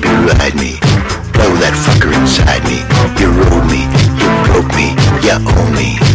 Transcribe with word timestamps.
baby, 0.00 0.14
ride 0.26 0.54
me. 0.54 0.78
Blow 1.32 1.54
that 1.58 1.74
fucker 1.74 2.12
inside 2.14 2.62
me. 2.64 2.82
You 3.20 3.30
rode 3.30 3.66
me, 3.70 3.86
you 4.18 4.28
broke 4.46 4.70
me, 4.74 4.94
you 5.22 5.34
own 5.34 5.74
me. 5.74 6.07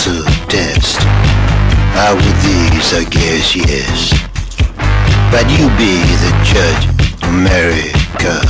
pencil 0.00 0.24
test. 0.48 0.98
Out 1.94 2.16
of 2.16 2.36
these, 2.42 2.94
I 2.94 3.04
guess, 3.10 3.54
yes. 3.54 4.12
But 5.30 5.44
you 5.50 5.68
be 5.76 6.00
the 6.24 6.32
judge, 6.42 6.84
America. 7.24 8.40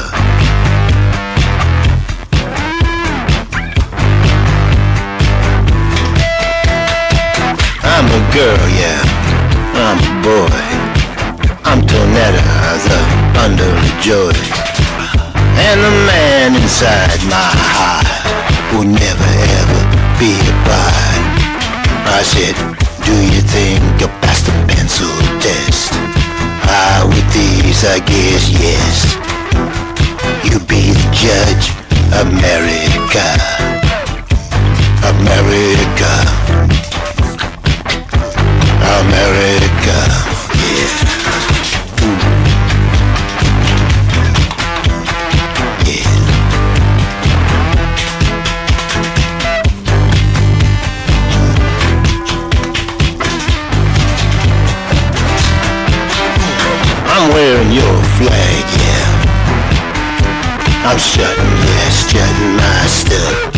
I'm 7.83 8.07
a 8.07 8.21
girl, 8.33 8.65
yeah. 8.79 9.03
I'm 9.75 9.99
a 9.99 10.23
boy. 10.23 10.61
I'm 11.65 11.81
Tonetta, 11.83 12.45
the 12.87 13.01
underly 13.45 13.93
joy. 14.01 14.33
And 15.59 15.81
the 15.81 15.91
man 16.07 16.55
inside 16.55 17.21
my 17.29 17.51
heart 17.75 18.07
will 18.73 18.85
never 18.85 19.31
ever 19.59 20.19
be 20.19 20.33
a 20.49 20.65
bride. 20.65 21.30
I 22.13 22.23
said, 22.23 22.55
do 23.07 23.15
you 23.15 23.41
think 23.41 23.81
you 24.01 24.09
passed 24.21 24.47
the 24.47 24.53
pencil 24.67 25.09
test? 25.41 25.91
Ah, 26.67 27.07
with 27.07 27.27
these 27.33 27.85
I 27.85 28.01
guess 28.01 28.51
yes. 28.51 29.17
You 30.45 30.59
be 30.67 30.91
the 30.91 31.07
judge, 31.15 31.71
America. 32.19 33.27
America. 35.07 36.13
America. 39.01 40.40
wearing 57.33 57.73
your 57.73 57.97
flag, 58.17 58.65
yeah. 58.83 59.07
I'm 60.87 60.99
shutting, 60.99 61.55
yeah, 61.67 61.91
shutting 61.91 62.53
my 62.57 62.87
stuff. 62.87 63.51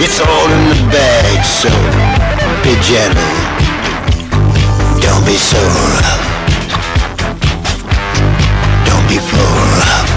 It's 0.00 0.20
all 0.20 0.48
in 0.56 0.64
the 0.72 0.80
bag, 0.92 1.44
so 1.44 1.70
be 2.62 2.72
gentle. 2.80 3.22
Don't 5.00 5.24
be 5.26 5.36
so 5.36 5.60
rough. 5.96 6.24
Don't 8.86 9.06
be 9.08 9.18
so 9.18 9.42
rough. 9.80 10.10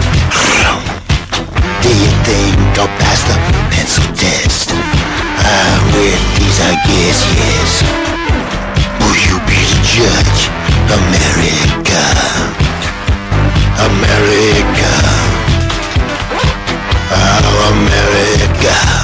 Do 1.84 1.90
you 1.90 2.12
think 2.28 2.58
I'll 2.78 2.88
pass 3.00 3.24
the 3.24 3.36
pencil 3.72 4.06
test? 4.16 4.70
Ah, 4.72 5.76
with 5.94 6.22
these 6.38 6.60
I 6.62 6.74
guess 6.88 7.20
yes. 7.40 7.72
Will 9.00 9.18
you 9.28 9.36
be 9.48 9.60
the 9.72 9.80
judge 9.96 10.42
of 10.94 11.00
marriage? 11.12 11.79
America, 13.80 14.92
America, 17.12 17.42
oh 17.46 17.60
America. 17.74 18.99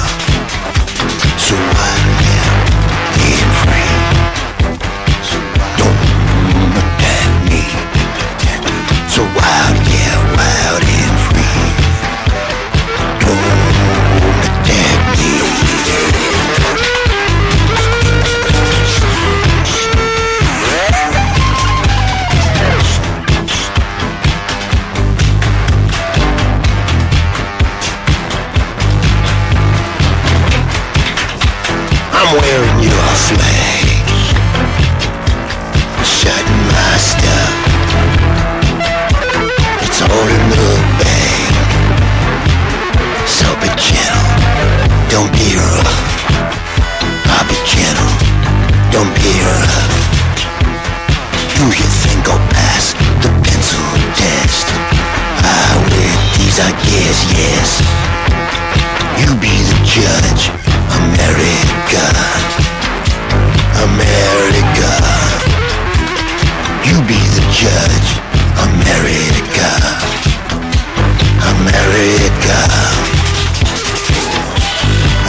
judge 67.56 68.10
America. 68.68 69.70
America. 71.52 72.58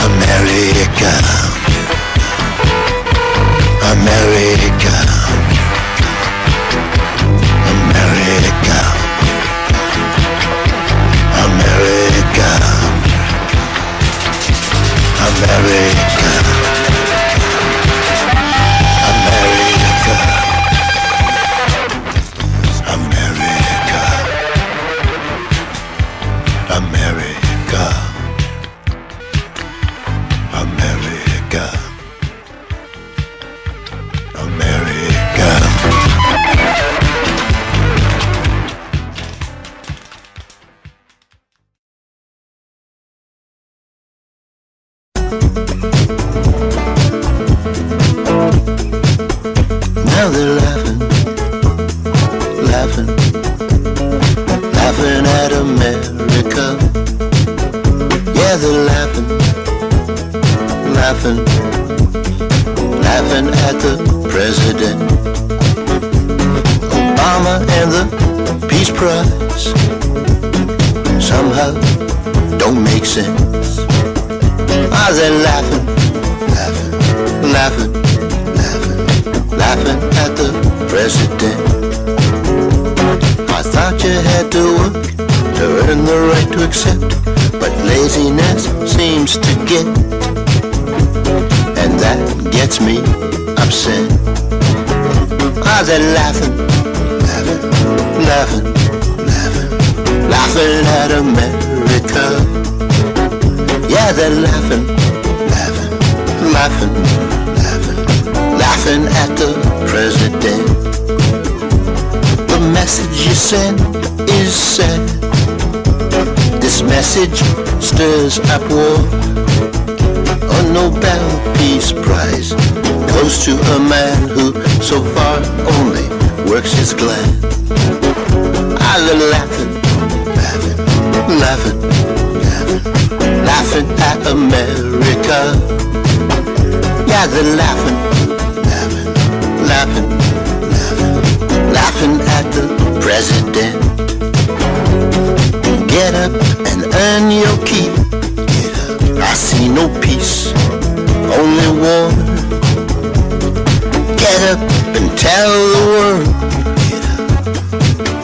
America. 0.04 1.12
America. 3.92 4.94
America. 7.72 8.80
America. 11.46 12.52
America. 15.28 16.57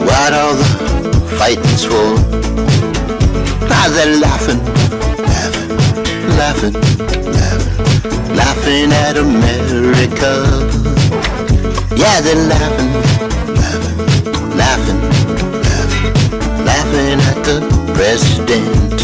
What 0.06 0.32
all 0.32 0.54
the 0.54 0.64
fighting 1.38 1.78
for? 1.88 2.14
Now 3.68 3.88
they're 3.90 4.16
laughing, 4.16 4.60
laughing, 5.32 5.70
laughing, 6.38 6.74
laughing, 7.38 8.36
laughing 8.36 8.92
at 8.92 9.16
America. 9.16 10.32
Yeah, 11.96 12.20
they're 12.20 12.46
laughing, 12.48 12.92
laughing, 13.60 13.98
laughing, 14.56 15.00
laughing, 15.68 16.12
laughing 16.64 17.20
at 17.30 17.38
the 17.44 17.56
president. 17.94 18.98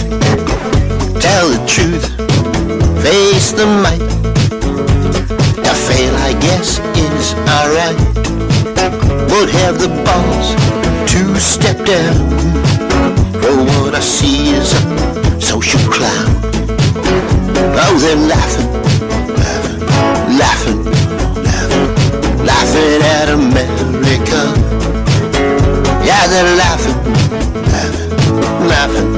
Tell 1.20 1.48
the 1.48 1.60
truth, 1.66 2.06
face 3.02 3.52
the 3.52 3.66
might. 3.66 4.00
To 5.64 5.74
fail, 5.74 6.14
I 6.16 6.32
guess, 6.40 6.78
is 6.96 7.34
alright 7.48 8.09
don't 9.40 9.52
have 9.52 9.78
the 9.78 9.88
balls 10.04 10.48
to 11.10 11.40
step 11.40 11.76
down. 11.86 12.14
For 13.40 13.56
what 13.70 13.94
I 13.94 14.00
see 14.00 14.50
is 14.50 14.74
a 14.74 15.40
social 15.40 15.80
clown. 15.90 16.28
Oh, 17.82 17.96
they're 18.02 18.20
laughing, 18.32 18.70
laughing, 19.40 19.80
laughing, 20.42 20.84
laughing, 21.48 21.88
laughing 22.50 23.00
at 23.16 23.28
America. 23.30 24.40
Yeah, 26.04 26.26
they're 26.32 26.56
laughing, 26.60 26.98
laughing, 27.72 28.10
laughing, 28.68 29.10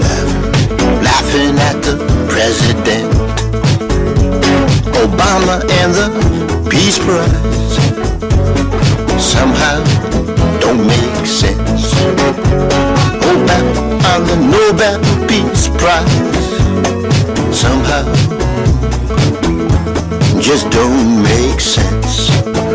laughing, 0.00 1.02
laughing 1.08 1.54
at 1.68 1.76
the 1.84 1.94
president. 2.32 3.12
Obama 5.04 5.60
and 5.80 5.92
the 5.92 6.70
Peace 6.70 6.98
Prize 6.98 8.07
somehow 9.38 9.78
don't 10.58 10.84
make 10.84 11.26
sense. 11.26 11.92
Hold 13.24 13.50
on 14.10 14.20
the 14.30 14.36
Nobel 14.54 14.98
Peace 15.28 15.68
Prize 15.78 16.16
somehow 17.62 18.04
just 20.40 20.68
don't 20.70 21.22
make 21.22 21.60
sense. 21.60 22.67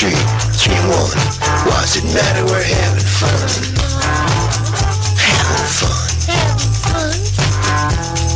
One, 0.00 0.08
three, 0.08 0.22
three 0.56 0.76
and 0.76 0.88
one. 0.88 1.18
What's 1.66 1.96
it 1.96 2.04
matter? 2.04 2.44
We're 2.46 2.62
having 2.62 3.04
fun. 3.04 3.30
Having 5.20 5.68
fun. 5.76 6.08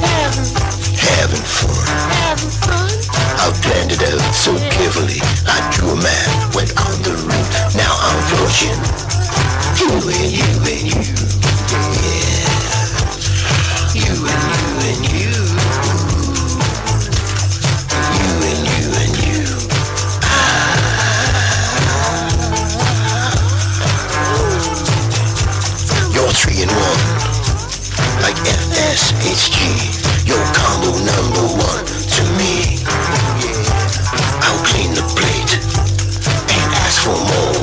Having 0.05 1.41
fun. 1.41 1.87
Having 2.13 2.53
fun. 2.53 2.93
I 3.41 3.51
planned 3.63 3.93
it 3.93 4.03
out 4.03 4.35
so 4.35 4.53
carefully. 4.77 5.21
I 5.47 5.71
drew 5.73 5.89
a 5.89 5.97
map, 5.97 6.55
went 6.55 6.71
on 6.85 7.01
the 7.01 7.17
route. 7.25 7.51
Now 7.77 7.97
I'm 7.97 8.19
approaching 8.25 8.77
you 9.81 9.89
and 10.21 10.33
you 10.37 10.51
and 10.69 10.85
you. 10.93 11.01
Yeah. 12.03 12.24
FSHG. 28.95 29.59
Your 30.25 30.39
combo 30.55 30.93
number 31.03 31.47
one 31.59 31.85
to 32.15 32.23
me. 32.39 32.79
I'll 34.47 34.63
clean 34.71 34.95
the 34.95 35.03
plate 35.19 35.59
and 36.55 36.69
ask 36.87 37.03
for 37.03 37.19
more. 37.19 37.59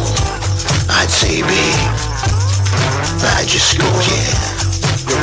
I'd 0.90 1.10
say, 1.10 1.42
babe, 1.42 1.88
I 3.24 3.46
just 3.48 3.78
go, 3.80 3.88
yeah. 4.12 4.36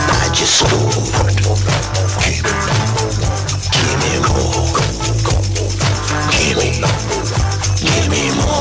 I 0.08 0.32
just 0.32 0.62
go. 0.64 0.78
Give, 2.24 2.40
give 3.76 3.96
me 4.00 4.12
more. 4.24 4.80
Give 6.32 6.56
me, 6.56 6.80
give 7.84 8.08
me 8.08 8.22
more. 8.46 8.57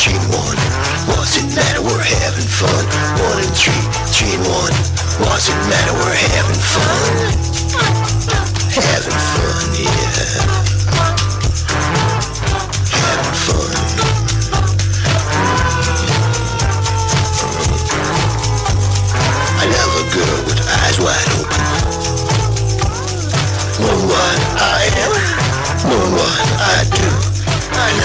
Three, 0.00 0.16
one. 0.32 0.56
What's 1.12 1.36
it 1.36 1.44
matter? 1.54 1.82
We're 1.82 2.00
having 2.00 2.48
fun. 2.48 2.84
One 3.20 3.38
and 3.44 3.54
three, 3.54 3.84
three 4.08 4.32
and 4.32 4.46
one. 4.48 4.72
What's 5.20 5.48
it 5.48 5.60
matter? 5.68 5.92
We're 5.92 6.16
having 6.36 6.56
fun. 6.56 7.59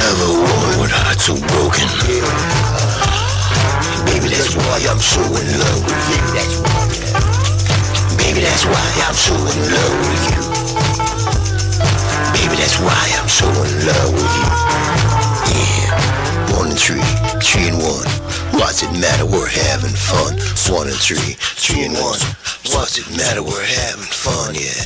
Love 0.05 0.21
a 0.21 0.33
woman 0.38 0.85
with 0.85 0.93
heart 0.93 1.17
so 1.17 1.33
broken. 1.33 1.89
Baby, 4.05 4.29
that's 4.29 4.53
why 4.53 4.77
I'm 4.85 5.01
so 5.01 5.17
in 5.17 5.50
love 5.57 5.81
with 5.81 6.05
you. 6.13 6.21
That's. 6.29 6.62
Baby, 8.13 8.45
that's 8.45 8.69
why 8.69 8.85
I'm 9.01 9.17
so 9.17 9.33
in 9.33 9.59
love 9.65 9.97
with 10.05 10.21
you. 10.29 10.38
Baby, 12.38 12.53
that's 12.53 12.77
why 12.77 13.01
I'm 13.17 13.25
so 13.25 13.50
in 13.50 13.74
love 13.89 14.13
with 14.13 14.29
you. 14.29 14.45
Yeah. 15.57 15.97
One 16.53 16.69
and 16.69 16.77
three, 16.77 17.01
three 17.41 17.74
and 17.74 17.81
one. 17.81 18.05
What's 18.62 18.85
it 18.85 18.93
matter? 18.93 19.25
We're 19.25 19.50
having 19.50 19.97
fun. 19.97 20.38
One 20.69 20.85
and 20.85 21.01
three, 21.01 21.33
three 21.57 21.81
and 21.81 21.97
one. 21.97 22.21
What's 22.77 23.01
it 23.01 23.09
matter? 23.17 23.41
We're 23.41 23.65
having 23.65 24.05
fun, 24.05 24.53
yeah. 24.53 24.85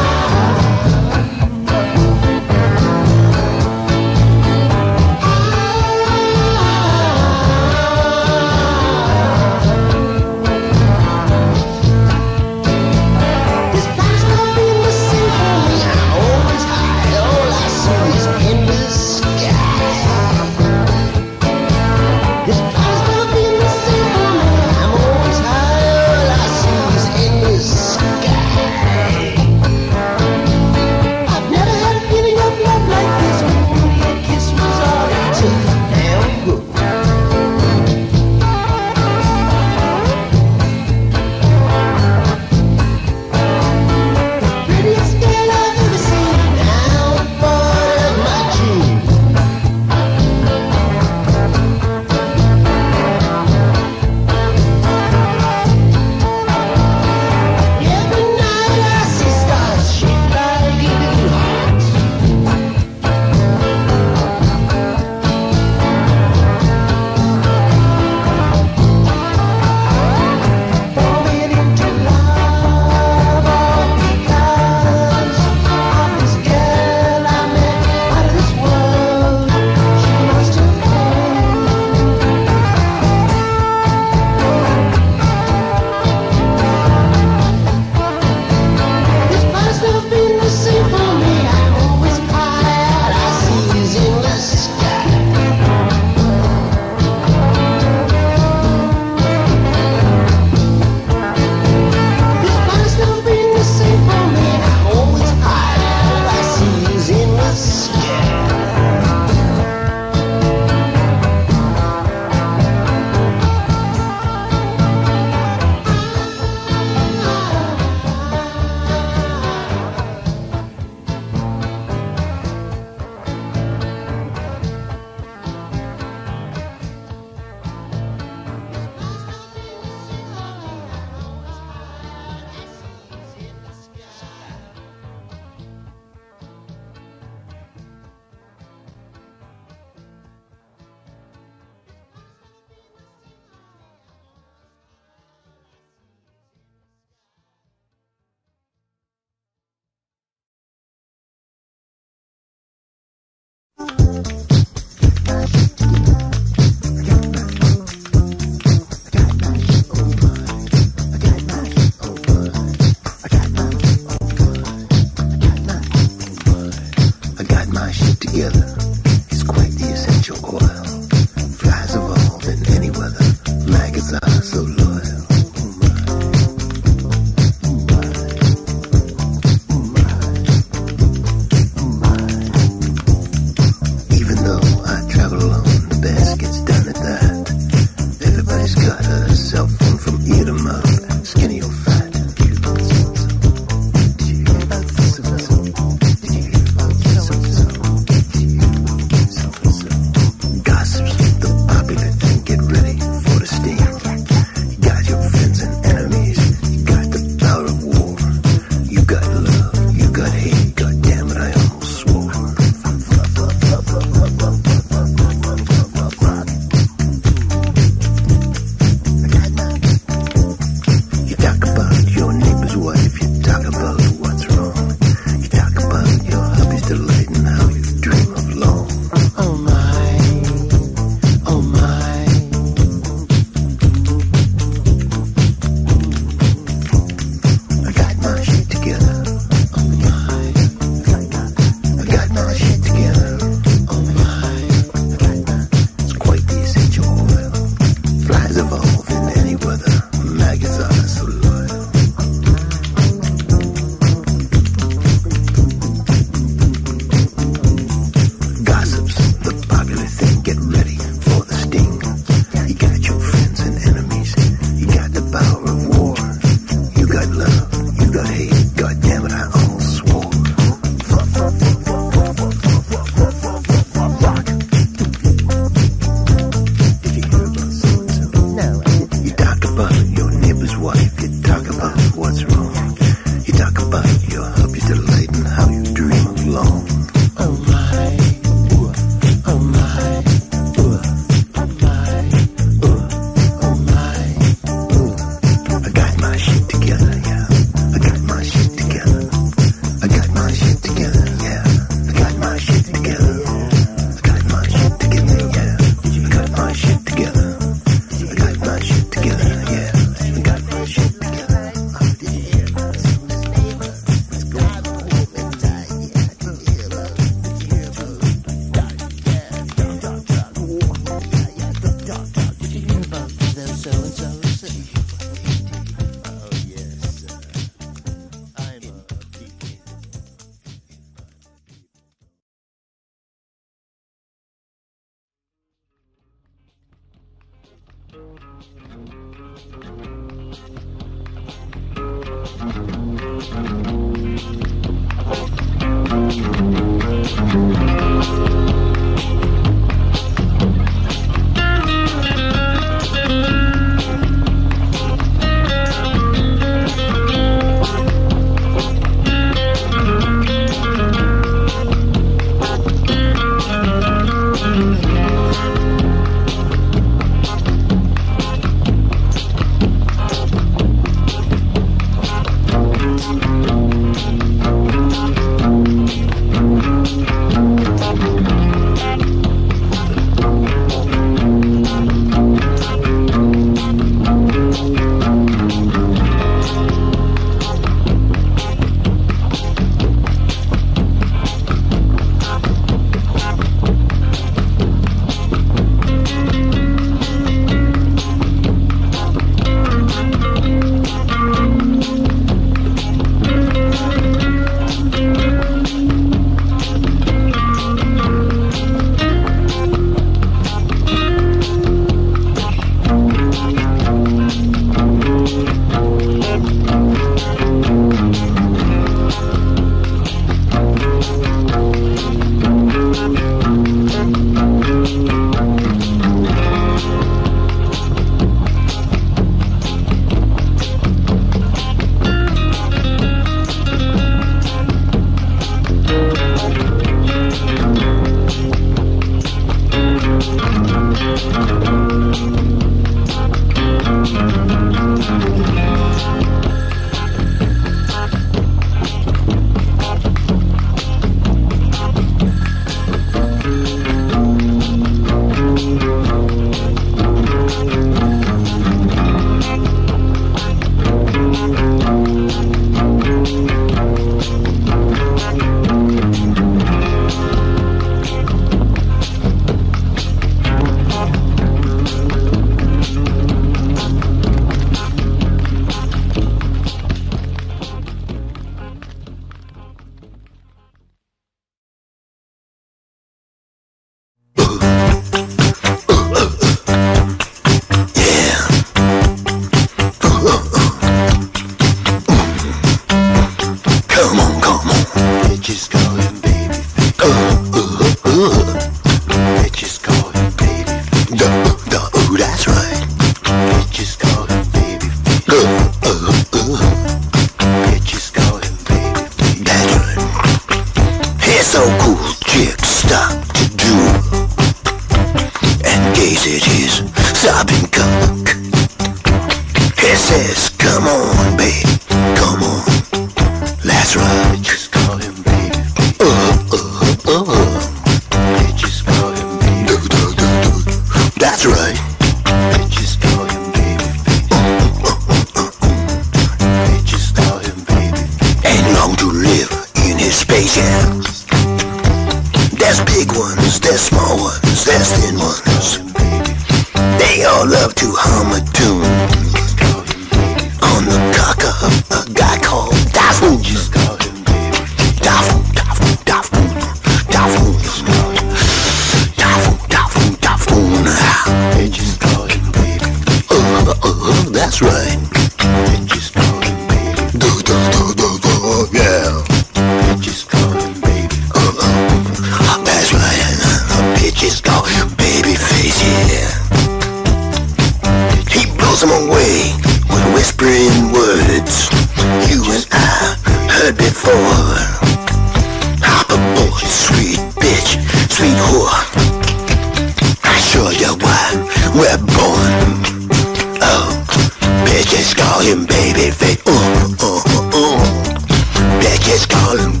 Bitches 599.30 599.46
calling 599.46 599.92
me. 599.94 600.00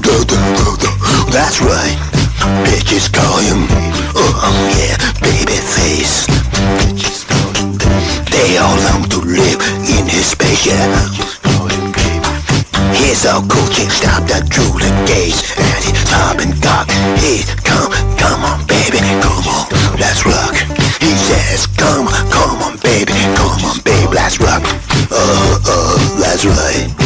Do, 0.00 0.24
do, 0.24 0.40
do, 0.56 0.68
do. 0.80 0.88
That's 1.28 1.60
right. 1.60 2.00
Bitches 2.64 3.12
calling 3.12 3.68
me. 3.68 3.92
Oh, 4.16 4.56
yeah, 4.72 4.96
baby 5.20 5.60
face. 5.60 6.24
Bitches 6.80 7.28
calling 7.28 7.76
me. 7.76 7.84
They 8.32 8.56
all 8.56 8.72
long 8.88 9.04
to 9.12 9.20
live 9.20 9.60
in 9.84 10.08
his 10.08 10.32
space, 10.32 10.64
yeah. 10.64 10.88
He's 12.96 13.26
all 13.26 13.42
coochie, 13.42 13.90
stop 13.92 14.24
that 14.32 14.48
drooling 14.48 14.96
gaze 15.04 15.44
And 15.60 15.84
he's 15.84 16.00
popping 16.08 16.56
cock, 16.64 16.88
he's 17.20 17.44
come, 17.60 17.92
come 18.16 18.40
on 18.44 18.64
baby, 18.64 19.00
come 19.20 19.44
on, 19.44 19.68
let's 20.00 20.24
rock 20.24 20.56
He 21.00 21.12
says 21.28 21.66
come, 21.76 22.08
come 22.32 22.62
on 22.62 22.78
baby, 22.80 23.12
come 23.36 23.60
on 23.60 23.80
baby, 23.84 24.08
let's 24.14 24.40
rock 24.40 24.62
Uh, 25.10 25.58
uh, 25.68 26.20
that's 26.20 26.44
right 26.46 26.99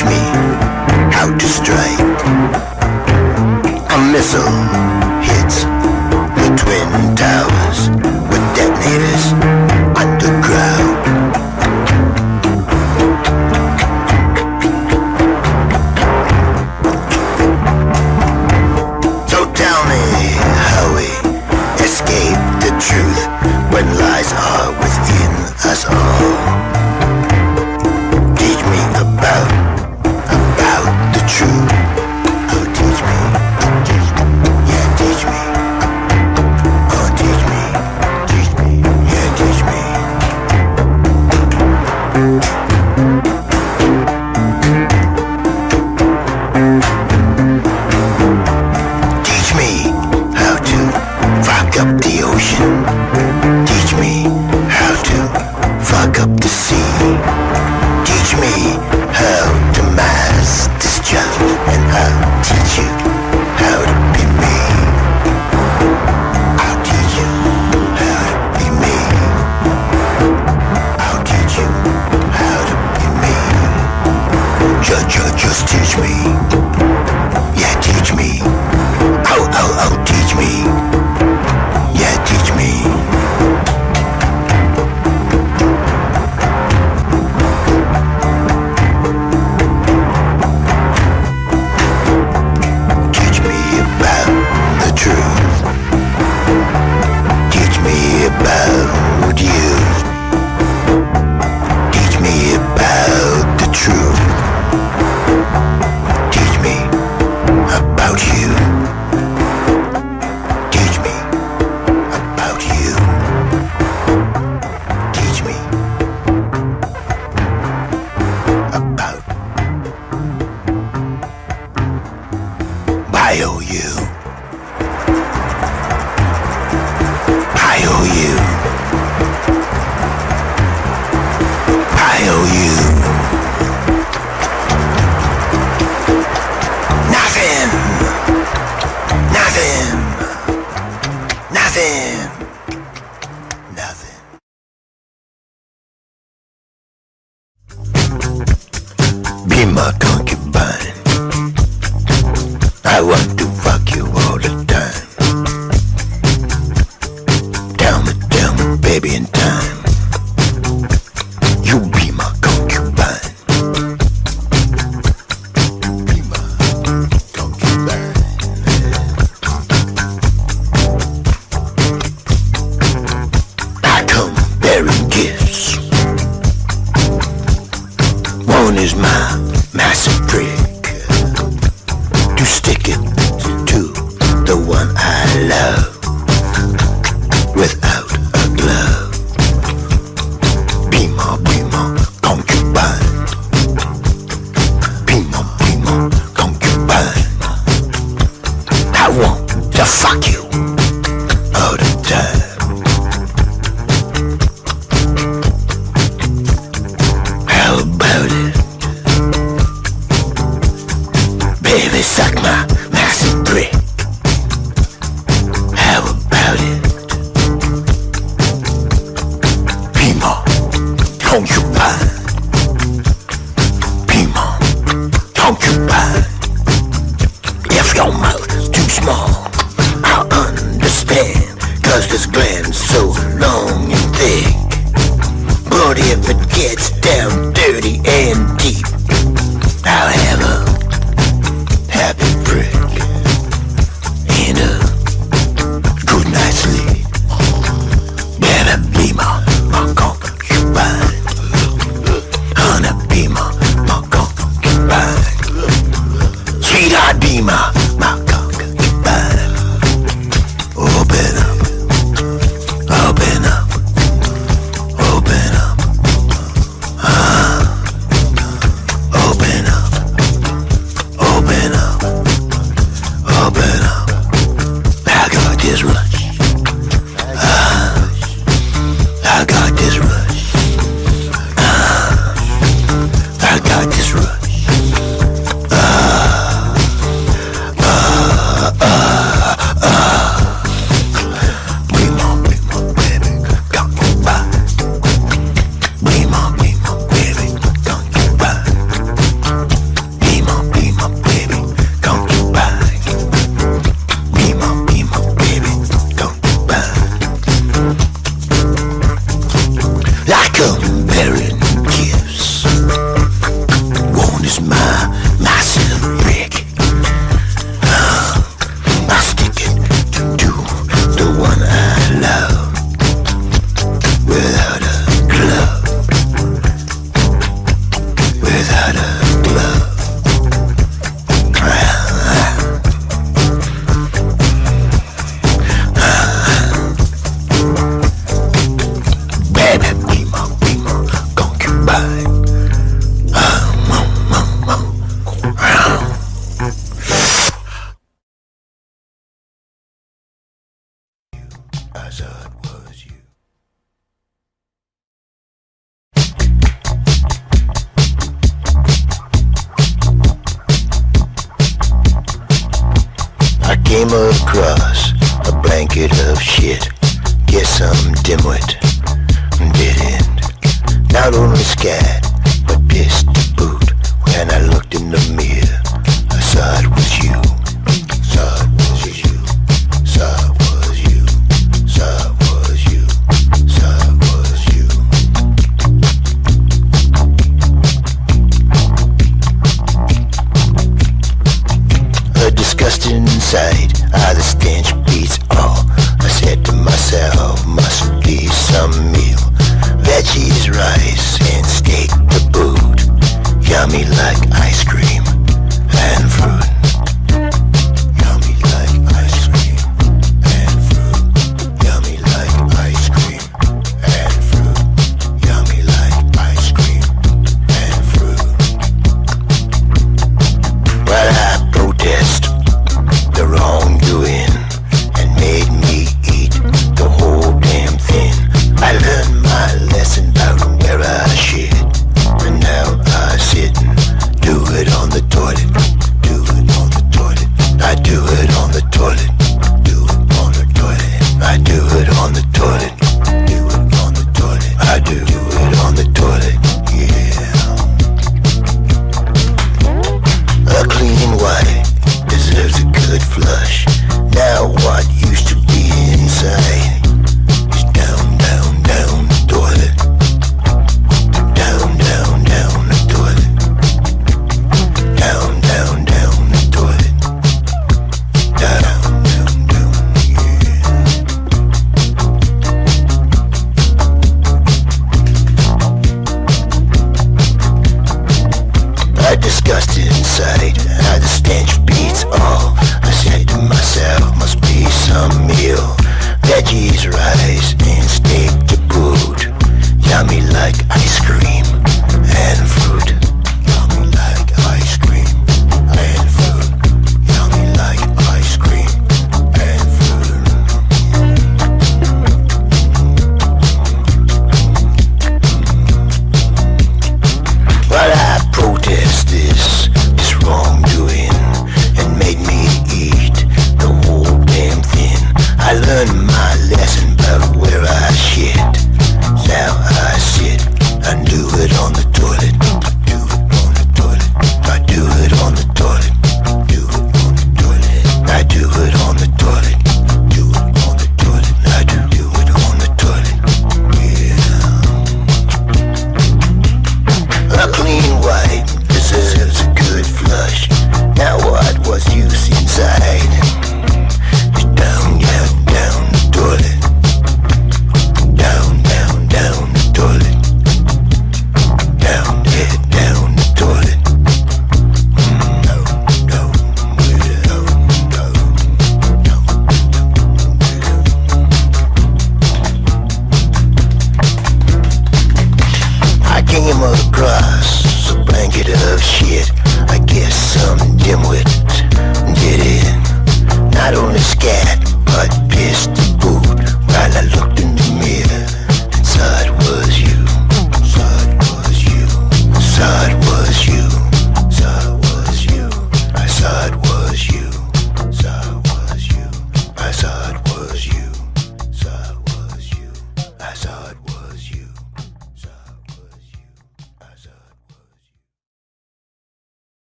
Teach 0.00 0.08
me 0.08 0.39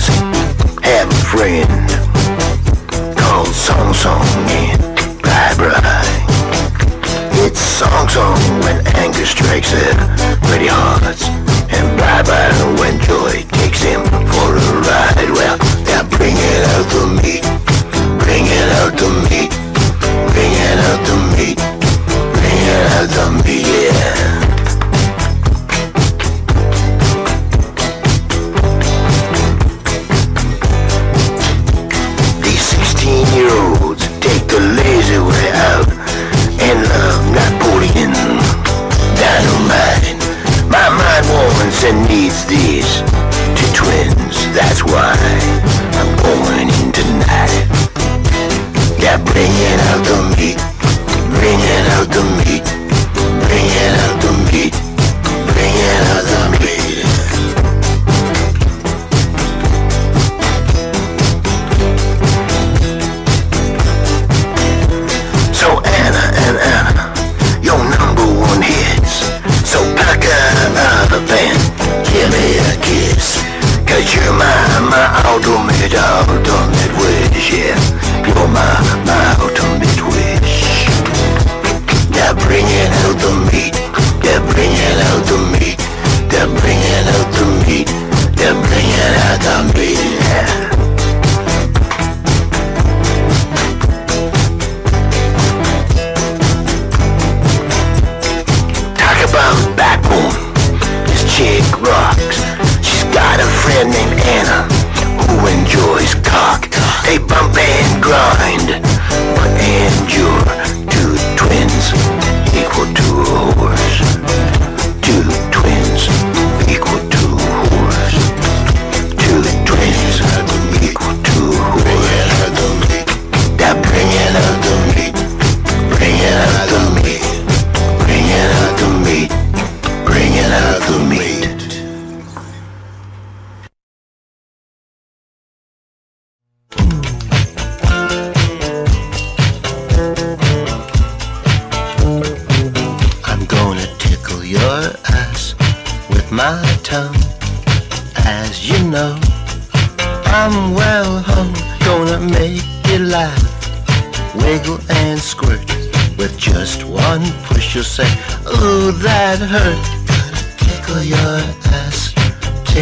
says, 0.00 0.20
have 0.82 1.08
a 1.08 1.20
friend 1.28 1.68
called 3.16 3.48
Song 3.48 3.92
Song 3.92 4.24
and 4.48 4.80
Bye 5.22 5.54
Bye. 5.58 6.26
It's 7.44 7.60
Song 7.60 8.08
Song 8.08 8.38
when 8.64 8.86
anger 8.96 9.26
strikes 9.26 9.72
their 9.72 9.94
pretty 10.48 10.68
hearts 10.68 11.28
and 11.74 11.86
Bye 11.98 12.22
Bye 12.22 12.80
when 12.80 12.98
joy 13.00 13.44
takes 13.60 13.82
him 13.82 14.02
for 14.04 14.50
a 14.56 14.68
ride. 14.88 15.30
Well, 15.36 15.56
they're 15.84 16.08
bringing 16.16 16.62
out 16.72 16.86
the 16.92 17.04
meat, 17.20 17.44
bringing 18.24 18.68
out 18.80 18.96
the 18.96 19.08
meat, 19.28 19.52
bringing 20.32 20.78
out 20.88 21.00
the 21.08 21.16
meat, 21.36 21.58
bringing 22.34 22.68
out 22.96 23.08
the 23.16 23.26
meat. 23.44 23.69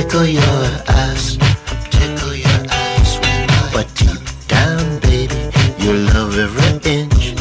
tickle 0.02 0.26
your 0.26 0.64
ass, 0.86 1.36
tickle 1.90 2.34
your 2.34 2.60
ass. 2.70 3.18
But 3.72 3.86
deep 3.96 4.22
down, 4.46 5.00
baby, 5.00 5.34
you 5.78 5.92
love 6.14 6.38
every 6.38 6.72
inch. 6.88 7.34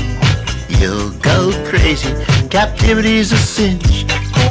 You'll 0.68 1.12
go 1.20 1.52
crazy. 1.70 2.12
Captivity's 2.50 3.32
a 3.32 3.38
cinch. 3.38 4.06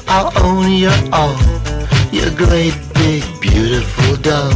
I'll 0.07 0.30
own 0.38 0.70
your 0.70 0.98
all. 1.12 1.36
Your 2.12 2.30
great 2.30 2.76
big 2.94 3.24
beautiful 3.40 4.14
doll. 4.28 4.54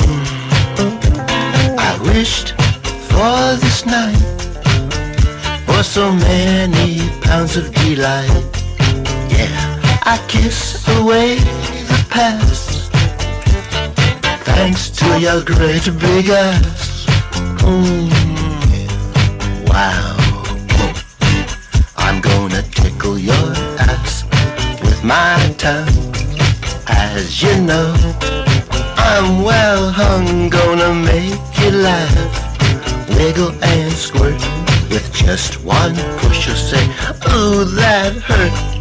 Hmm. 0.00 0.24
I 1.78 1.92
wished 2.12 2.48
for 3.08 3.40
this 3.64 3.86
night 3.86 4.20
for 5.64 5.82
so 5.82 6.12
many 6.12 7.08
pounds 7.22 7.56
of 7.56 7.72
delight. 7.74 8.44
Yeah. 9.30 9.77
I 10.10 10.16
kiss 10.26 10.88
away 10.96 11.34
the 11.34 12.06
past. 12.08 12.90
Thanks 14.46 14.88
to 14.88 15.20
your 15.20 15.44
great 15.44 15.84
big 16.00 16.30
ass. 16.30 17.06
Wow. 19.68 20.16
I'm 21.98 22.22
gonna 22.22 22.62
tickle 22.62 23.18
your 23.18 23.52
ass 23.78 24.24
with 24.80 25.04
my 25.04 25.36
tongue. 25.58 26.14
As 26.86 27.42
you 27.42 27.60
know, 27.60 27.92
I'm 28.96 29.42
well 29.42 29.90
hung, 29.90 30.48
gonna 30.48 30.94
make 30.94 31.38
you 31.60 31.70
laugh. 31.82 33.08
Wiggle 33.10 33.52
and 33.62 33.92
squirt 33.92 34.40
with 34.88 35.12
just 35.12 35.62
one 35.62 35.96
push. 36.16 36.46
You'll 36.46 36.56
say, 36.56 36.84
ooh, 37.28 37.66
that 37.76 38.14
hurt. 38.24 38.77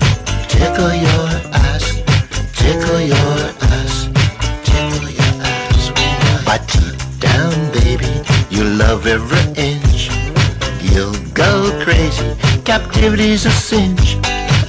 Tickle 0.58 0.94
your 0.94 1.28
ass, 1.54 1.86
tickle 2.54 3.00
your 3.00 3.38
ass, 3.76 4.10
tickle 4.66 5.10
your 5.20 5.34
ass. 5.46 5.92
Button 6.46 6.88
down, 7.20 7.54
baby, 7.72 8.10
you 8.50 8.64
love 8.64 9.06
every 9.06 9.46
inch. 9.56 10.10
You'll 10.82 11.20
go 11.34 11.52
crazy, 11.84 12.36
captivity's 12.66 13.46
a 13.46 13.52
cinch. 13.52 14.18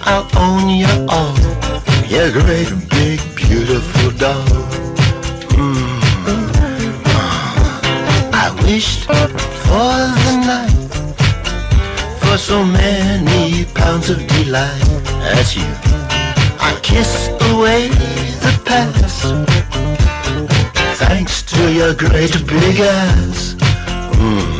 I'll 0.03 0.28
own 0.36 0.68
you 0.68 0.93
all, 1.09 1.36
you 2.07 2.32
great 2.32 2.70
big 2.91 3.20
beautiful 3.34 4.11
doll. 4.18 4.45
Mm. 5.57 5.99
I 8.45 8.47
wished 8.62 9.05
for 9.05 9.97
the 10.24 10.34
night 10.53 10.78
for 12.20 12.36
so 12.36 12.62
many 12.62 13.64
pounds 13.72 14.11
of 14.11 14.18
delight. 14.26 15.08
As 15.31 15.55
you. 15.55 15.62
I 16.59 16.79
kiss 16.83 17.29
away 17.53 17.89
the 18.45 18.53
past. 18.64 19.22
Thanks 20.99 21.43
to 21.43 21.72
your 21.72 21.95
great 21.95 22.33
big 22.47 22.81
ass. 22.81 23.55
Mm. 24.16 24.59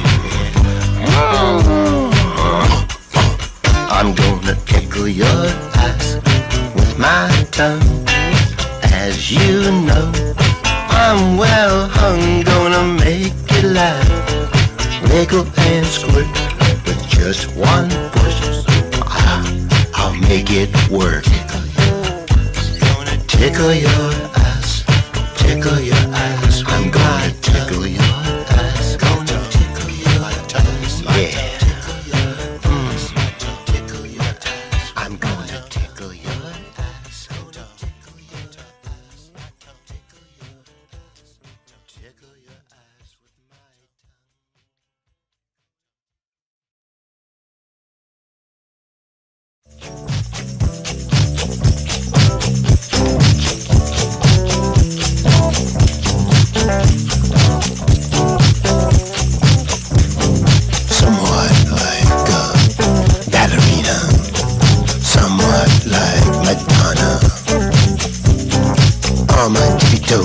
I'm 3.91 4.14
gonna 4.14 4.55
tickle 4.66 5.09
your 5.09 5.47
ass 5.75 6.16
with 6.75 6.99
my 6.99 7.29
tongue. 7.51 8.05
As 8.93 9.33
you 9.33 9.73
know, 9.89 10.12
I'm 10.91 11.37
well 11.37 11.89
hung, 11.89 12.43
gonna 12.43 12.85
make 13.05 13.33
it 13.51 13.64
laugh. 13.64 14.09
Wiggle 15.11 15.47
and 15.57 15.87
squirt 15.87 16.29
with 16.85 17.09
just 17.09 17.57
one 17.57 17.89
push 18.12 18.58
make 20.29 20.51
it 20.51 20.68
work. 20.91 21.24
Tickle 23.26 23.72
your 23.72 24.12
ass, 24.37 24.85
tickle 25.39 25.81
your 25.81 25.97
ass. 26.12 26.62
I'm 26.66 26.91
gonna 26.91 27.33
tickle 27.41 27.87
your 27.87 28.18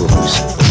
movies. 0.04 0.63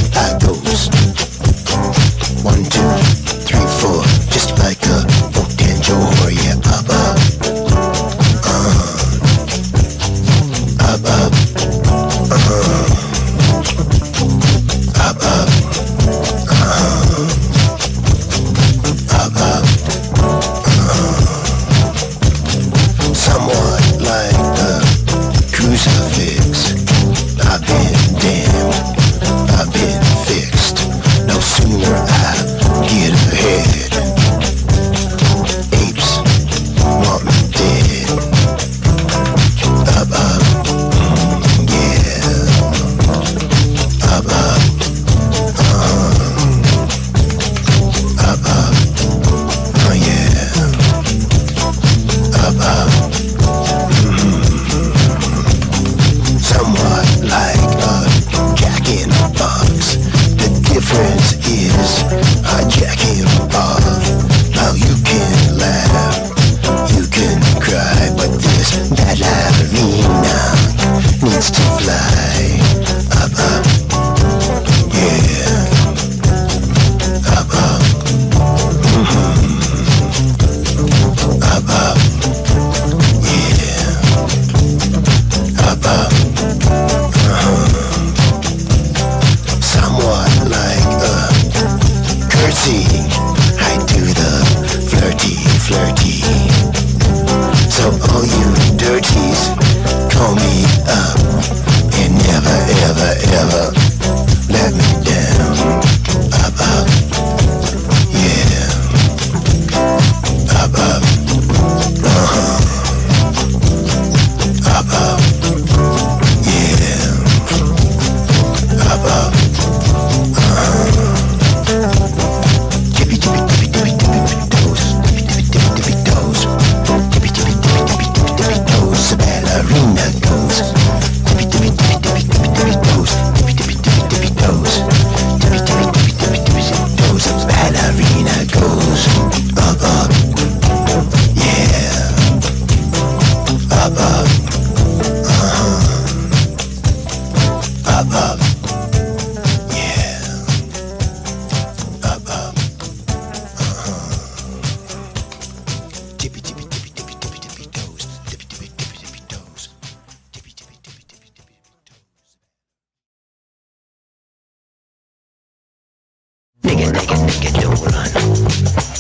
Nigga, 166.63 166.87
nigga, 166.93 167.17
nigga, 167.27 167.61
don't 167.61 167.81
run. 167.83 168.09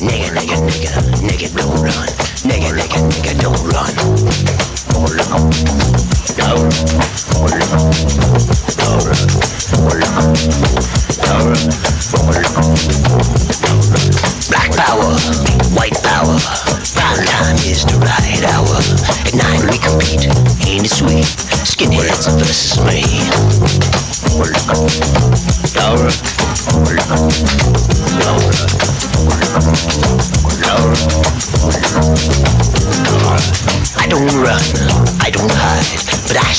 Nigga, 0.03 0.29
nigga, 0.35 0.57
nigga, 0.67 0.91
nigga, 1.23 1.49
don't 1.57 1.81
run. 1.81 2.09
Nigga, 2.43 2.71
nigga, 2.75 2.99
nigga, 3.11 3.33
don't 3.41 3.63
run. 3.71 3.95
Hold 4.93 5.21
up. 5.21 5.43
Don't. 6.37 6.73
Hold 7.37 7.53
up. 8.27 8.32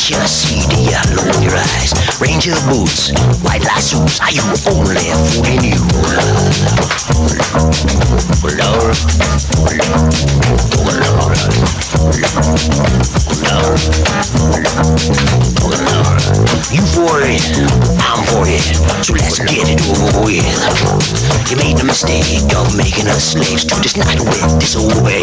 Sure 0.04 0.28
see 0.28 0.60
the 0.68 0.92
yellow 0.92 1.24
in 1.32 1.44
your 1.44 1.56
eyes. 1.56 1.94
Ranger 2.20 2.56
boots, 2.68 3.12
white 3.42 3.64
lassos, 3.64 4.20
are 4.20 4.32
you 4.32 4.42
only 4.68 5.00
fooling 5.32 5.64
you? 5.64 7.03
You 21.54 21.60
made 21.60 21.78
the 21.78 21.84
mistake 21.84 22.50
of 22.58 22.76
making 22.76 23.06
us 23.06 23.38
slaves 23.38 23.64
to 23.66 23.76
this 23.78 23.96
night 23.96 24.18
with 24.18 24.42
this 24.58 24.74
way. 25.06 25.22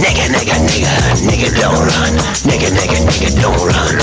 Nigga, 0.00 0.32
nigga, 0.32 0.56
nigga, 0.56 0.88
nigga, 1.20 1.52
don't 1.60 1.84
run. 1.84 2.16
Nigga, 2.48 2.72
nigga, 2.72 3.04
nigga, 3.04 3.36
don't 3.36 3.60
run. 3.60 4.00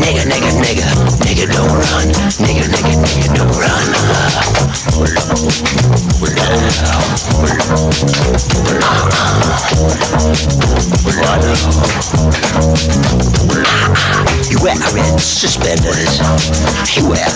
Nigga, 0.00 0.24
nigga, 0.24 0.48
nigga, 0.64 0.88
nigga, 1.28 1.44
don't 1.52 1.76
run. 1.76 2.08
Nigga, 2.40 2.64
nigga, 2.72 3.04
nigga, 3.04 3.28
don't 3.36 3.52
run. 3.60 3.84
You 6.20 6.30
wear 14.64 14.80
red 14.94 15.20
suspenders. 15.20 16.20
You 16.96 17.04
wear 17.06 17.28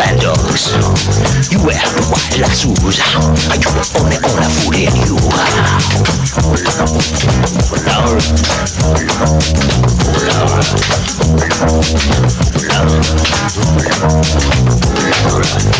bad 0.00 0.18
dogs. 0.18 0.72
You 1.52 1.60
wear 1.60 1.76
white 2.08 2.40
lassos. 2.40 2.96
Are 3.52 3.60
you 3.60 3.68
only 4.00 4.16
on 4.16 4.40
a 4.40 4.48
fool 4.48 4.72
in 4.72 4.96
you? 4.96 5.20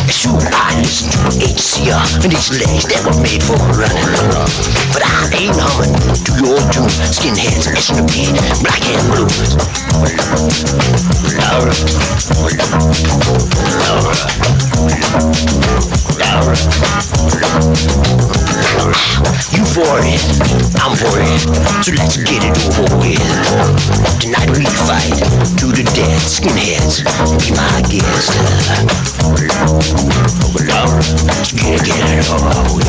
It's 0.05 0.20
true, 0.20 0.36
I 0.53 0.76
listen 0.80 1.09
to 1.09 1.18
HCR 1.40 2.24
and 2.24 2.30
these 2.30 2.51
legs 2.61 2.84
that 2.92 3.01
were 3.07 3.16
made 3.22 3.42
for 3.42 3.57
running. 3.72 4.05
But 4.92 5.03
I 5.07 5.32
ain't 5.32 5.57
humming 5.57 5.96
to 5.96 6.32
your 6.44 6.61
tune. 6.68 6.92
Skinheads, 7.09 7.72
listen 7.72 7.96
to 7.96 8.05
me, 8.12 8.28
black 8.61 8.84
and 8.84 9.01
blue. 9.09 10.89
Laura. 10.91 11.72
Laura. 12.34 12.64
Laura. 13.78 14.69
You 19.52 19.64
it, 20.00 20.22
I'm 20.80 20.96
it. 21.20 21.40
So 21.84 21.92
let's 21.92 22.16
get 22.16 22.40
it 22.40 22.56
over 22.80 22.96
with. 22.96 23.20
Tonight 24.20 24.48
we 24.56 24.64
fight 24.88 25.20
to 25.60 25.66
the 25.68 25.84
death. 25.92 26.24
Skinheads, 26.24 27.04
be 27.44 27.52
my 27.52 27.82
guest. 27.92 28.32
Get 31.52 31.76
it, 31.76 32.24
over 32.32 32.72
with. 32.72 32.88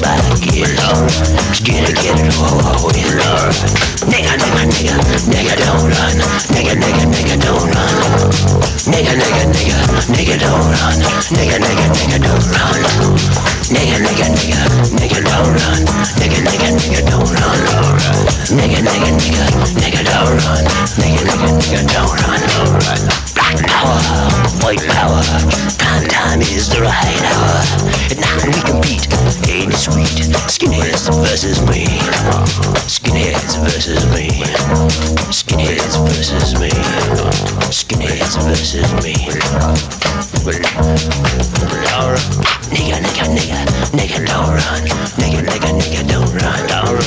By 0.00 0.14
let's 0.22 1.60
get 1.64 1.90
it, 1.90 1.96
get 1.96 2.14
it 2.20 2.38
over 2.38 2.86
with. 2.86 2.94
Nigga, 4.06 4.38
nigga, 4.38 4.70
nigga, 4.70 4.94
nigga, 5.34 5.54
don't 5.66 5.90
run. 5.90 6.14
Nigga, 6.54 6.74
nigga, 6.78 7.04
nigga, 7.10 7.36
don't 7.42 7.66
run. 7.74 7.94
Nigga, 8.86 9.12
nigga, 9.18 9.44
nigga, 9.52 9.95
nigga, 10.04 10.38
don't 10.38 10.60
run. 10.60 11.00
Nigga, 11.32 11.58
nigga, 11.58 11.86
nigga, 11.96 12.18
don't 12.22 12.44
run. 12.52 13.65
Nigga, 13.66 13.98
nigga, 13.98 14.30
nigga, 14.30 14.62
nigga, 14.94 15.20
don't 15.26 15.50
run. 15.50 15.82
Nigga, 16.22 16.38
nigga, 16.46 16.70
nigga, 16.78 17.02
don't 17.10 17.26
run. 17.26 17.58
Nigga, 18.54 18.78
nigga, 18.78 19.10
nigga, 19.18 19.46
nigga, 19.74 20.02
don't 20.06 20.38
run. 20.46 20.64
Nigga, 21.02 21.26
nigga, 21.26 21.50
nigga, 21.58 21.82
don't 21.90 22.14
run. 22.14 22.40
Black 23.34 23.58
power, 23.66 23.98
white 24.62 24.86
power. 24.86 25.20
Time, 25.78 26.06
time 26.06 26.40
is 26.42 26.68
the 26.68 26.80
right 26.80 27.22
hour. 27.34 27.58
At 28.06 28.18
night 28.22 28.46
we 28.46 28.60
compete. 28.62 29.08
Ain't 29.50 29.72
it 29.72 29.76
sweet? 29.76 30.14
Skinheads 30.46 31.10
versus 31.20 31.60
me. 31.62 31.86
Skinheads 32.86 33.58
versus 33.64 34.06
me. 34.14 34.28
Skinheads 35.34 35.98
versus 36.06 36.54
me. 36.60 36.70
Skinheads 37.74 38.36
versus 38.46 38.92
me. 39.02 40.35
Laura. 40.46 42.18
Nigga, 42.70 43.00
nigga, 43.02 43.26
nigga, 43.34 43.58
nigga, 43.98 44.26
don't 44.26 44.48
run. 44.48 44.82
Nigga, 45.18 45.42
nigga, 45.42 45.70
nigga, 45.74 46.06
don't 46.06 46.32
run. 46.34 46.68
Laura. 46.68 47.02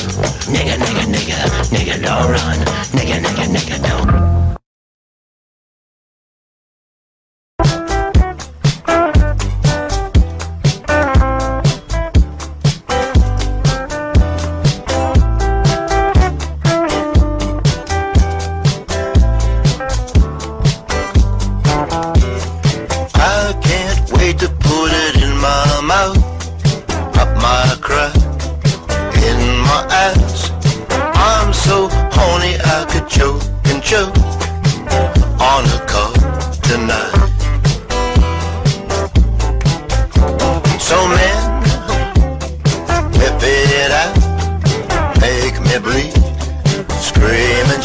Nigga, 0.52 0.76
nigga, 0.76 1.04
nigga, 1.06 1.38
nigga, 1.72 2.02
don't 2.02 2.30
run. 2.32 2.58
Nigga, 2.92 3.18
nigga, 3.22 3.46
nigga, 3.46 3.82
don't 3.82 4.29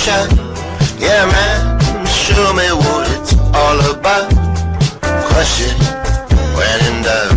scream. 0.06 0.38
Yeah 1.00 1.26
man, 1.26 2.06
show 2.06 2.54
me 2.54 2.68
what 2.72 3.10
it's 3.18 3.34
all 3.54 3.80
about 3.90 4.30
question 5.32 5.76
when 6.56 6.80
in 6.90 7.04
doubt. 7.04 7.34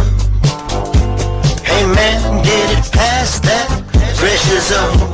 Hey 1.65 1.85
man, 1.87 2.43
get 2.45 2.79
it 2.79 2.93
past 2.93 3.43
that 3.45 3.69
pressure 4.17 4.61
zone. 4.61 5.08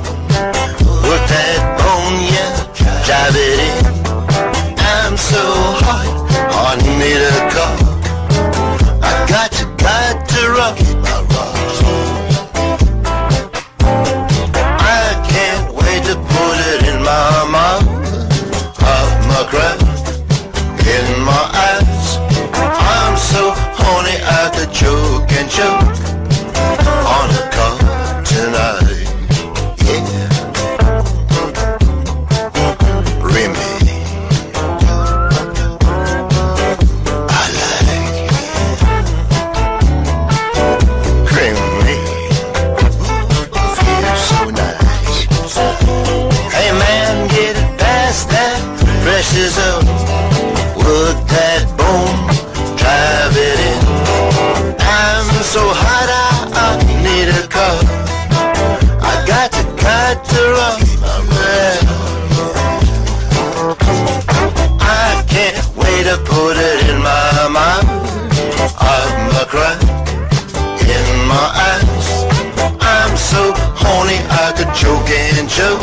Only 74.04 74.18
I 74.28 74.52
could 74.54 74.74
choke 74.74 75.08
and 75.08 75.48
choke 75.48 75.80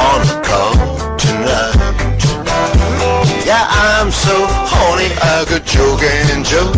on 0.00 0.20
the 0.24 0.40
call 0.48 0.72
tonight. 1.18 1.76
Yeah, 3.44 3.66
I'm 3.68 4.10
so 4.10 4.32
horny 4.72 5.12
I 5.20 5.44
could 5.46 5.66
choke 5.66 6.02
and 6.02 6.42
choke 6.42 6.75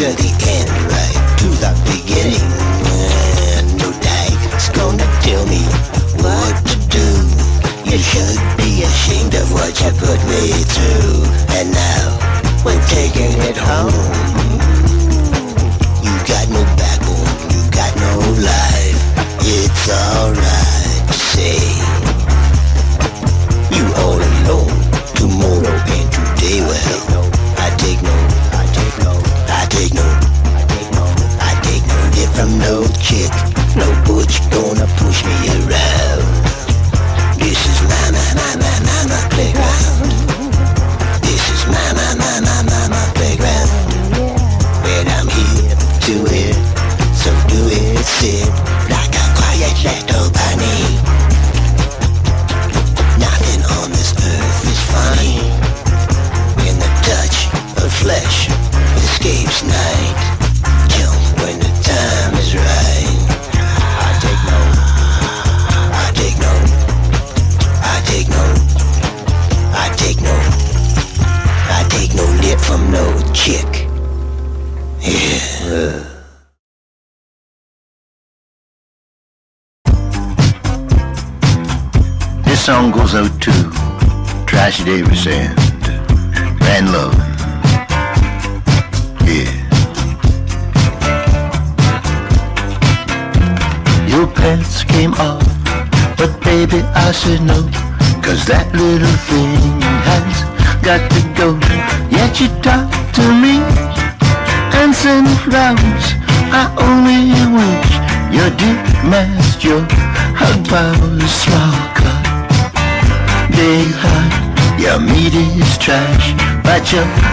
to 0.00 0.06
the 0.06 0.32
end, 0.48 0.70
right 0.88 1.20
to 1.36 1.48
the 1.60 1.72
beginning. 1.84 2.48
Uh, 2.88 3.60
no 3.76 3.92
dag's 4.00 4.70
gonna 4.70 5.04
tell 5.20 5.44
me 5.44 5.60
what 6.24 6.56
to 6.64 6.76
do. 6.88 7.06
You 7.84 7.98
should 7.98 8.40
be 8.56 8.82
ashamed 8.82 9.34
of 9.34 9.52
what 9.52 9.78
you 9.78 9.90
put 10.00 10.18
me 10.24 10.64
through. 10.72 10.99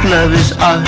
Love 0.10 0.34
is 0.34 0.54
art. 0.54 0.87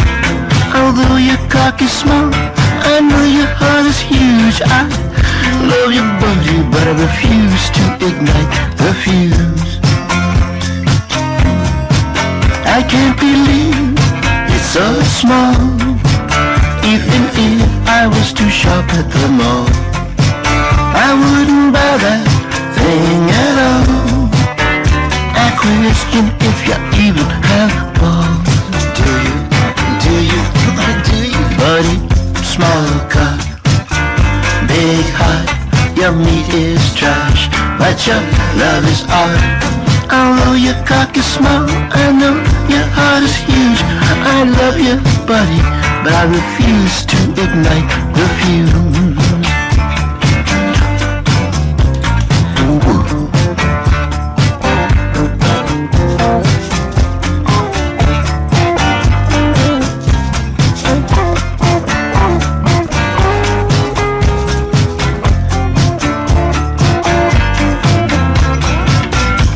But 45.29 46.11
I 46.11 46.23
refuse 46.25 47.05
to 47.05 47.17
ignite 47.33 47.89
the 48.15 48.25
fuse. 48.39 48.73
Ooh. 48.73 49.19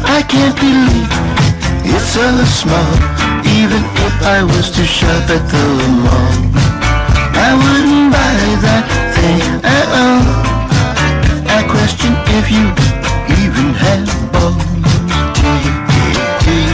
I 0.05 0.21
can't 0.29 0.55
believe 0.55 1.09
it's 1.95 2.13
so 2.13 2.43
small. 2.45 3.12
I 4.25 4.41
was 4.41 4.71
to 4.71 4.85
shop 4.85 5.29
at 5.29 5.43
the 5.51 5.63
mall, 5.99 6.31
I 7.35 7.51
wouldn't 7.59 8.07
buy 8.07 8.35
that 8.63 8.87
thing 9.11 9.43
at 9.67 9.87
all. 9.91 10.23
I 11.51 11.59
question 11.67 12.15
if 12.39 12.47
you 12.47 12.63
even 13.35 13.75
have 13.75 14.07
balls. 14.31 14.63
You? 15.43 16.15
You? 16.47 16.71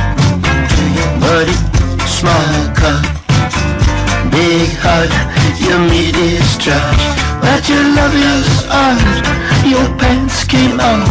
You? 0.94 1.06
Buddy, 1.18 1.58
small 2.06 2.54
cup, 2.78 3.02
big 4.30 4.70
heart. 4.86 5.10
Your 5.58 5.82
meat 5.90 6.14
is 6.22 6.54
trash, 6.62 7.02
but 7.42 7.66
your 7.66 7.82
love 7.98 8.14
is 8.14 8.46
art. 8.70 9.02
Your 9.66 9.90
pants 9.98 10.46
came 10.46 10.80
off, 10.80 11.02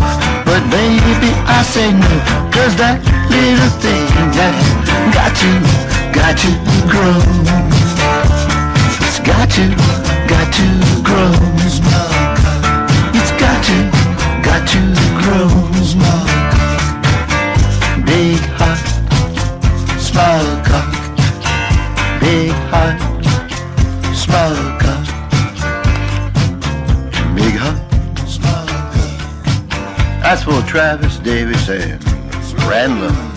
but 0.46 0.62
baby 0.70 1.34
I 1.50 1.66
say 1.66 1.90
no, 1.90 2.14
cause 2.54 2.78
that 2.78 3.02
little 3.26 3.74
thing 3.82 4.06
that 4.38 4.54
got 5.12 5.34
to, 5.34 5.97
got 6.18 6.36
to 6.36 6.50
grow. 6.90 7.18
It's 9.06 9.20
got 9.20 9.48
to, 9.56 9.64
got 10.32 10.48
to 10.58 10.66
grow. 11.08 11.32
It's 13.18 13.32
got 13.42 13.58
to, 13.68 13.78
got 14.42 14.62
to 14.72 14.80
grow. 15.20 15.48
Big 18.04 18.40
heart, 18.58 18.88
small 20.00 20.46
cock. 20.68 20.90
Big 22.20 22.50
heart, 22.70 22.98
small 24.14 24.54
cock. 24.82 25.04
Big 27.36 27.54
heart, 27.62 27.78
small 28.26 28.66
cock. 28.66 29.18
That's 30.22 30.42
for 30.42 30.60
Travis 30.62 31.18
Davis 31.18 31.68
and 31.68 32.02
Randall. 32.66 33.27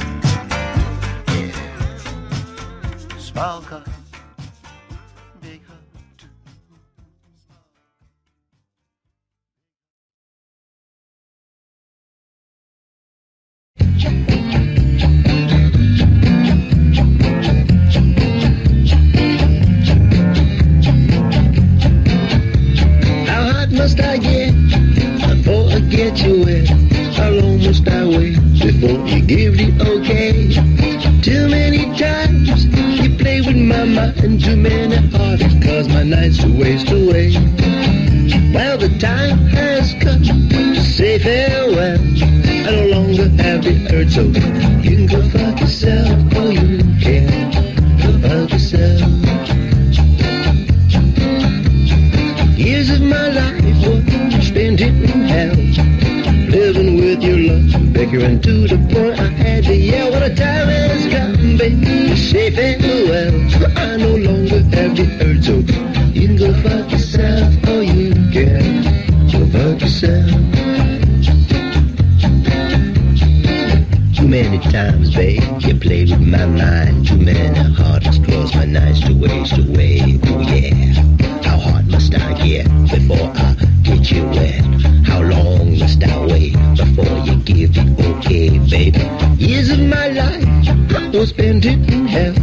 Get 83.96 84.12
you 84.12 84.26
wet? 84.28 84.62
How 85.06 85.22
long 85.22 85.78
must 85.80 86.04
I 86.04 86.26
wait 86.26 86.54
before 86.76 87.18
you 87.28 87.36
give 87.44 87.72
it 87.76 88.00
okay, 88.10 88.58
baby? 88.70 89.04
Years 89.44 89.70
of 89.72 89.80
my 89.80 90.08
life 90.08 91.14
was 91.14 91.30
spent 91.30 91.66
in 91.66 92.08
hell, 92.08 92.34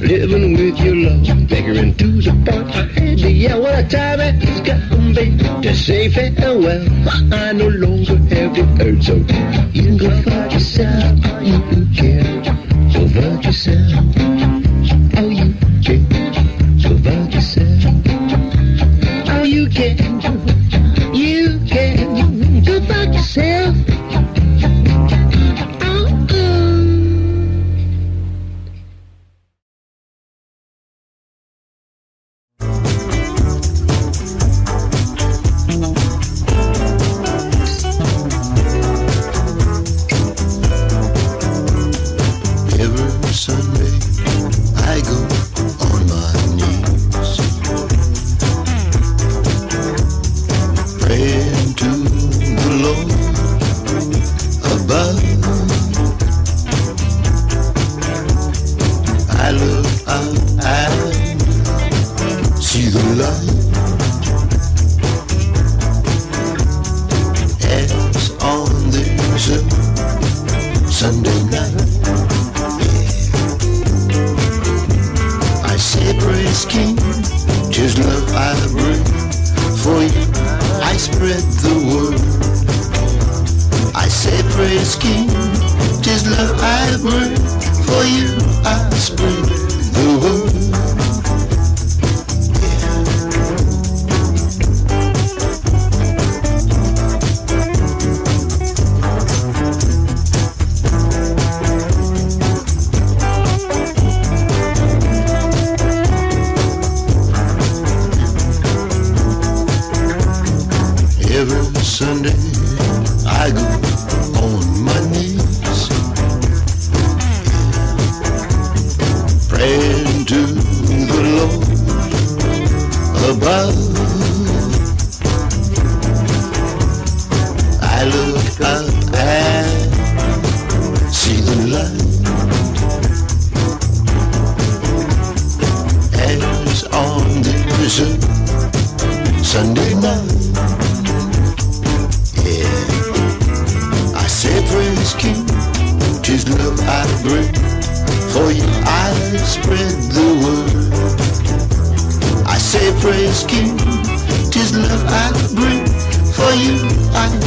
living 0.00 0.54
with 0.54 0.78
your 0.80 0.96
love, 0.96 1.48
begging 1.48 1.94
to 1.94 2.06
the 2.22 2.32
point 2.46 2.76
I 2.76 2.82
had 3.00 3.18
to 3.18 3.30
yell. 3.30 3.60
What 3.62 3.78
a 3.78 3.86
time 3.86 4.20
it 4.20 4.42
has 4.42 4.60
come, 4.60 5.12
baby, 5.12 5.36
to 5.62 5.74
say 5.74 6.08
farewell. 6.10 6.86
I 7.32 7.52
no 7.52 7.68
longer 7.68 8.16
have 8.34 8.54
the 8.54 8.64
urge, 8.80 9.06
so 9.06 9.16
you 9.72 9.82
can 9.84 9.96
go 9.98 10.10
fuck 10.22 10.52
yourself. 10.52 11.18
You 11.42 11.60
can 11.94 12.42
go 12.92 13.08
fuck 13.08 13.44
yourself. 13.44 14.63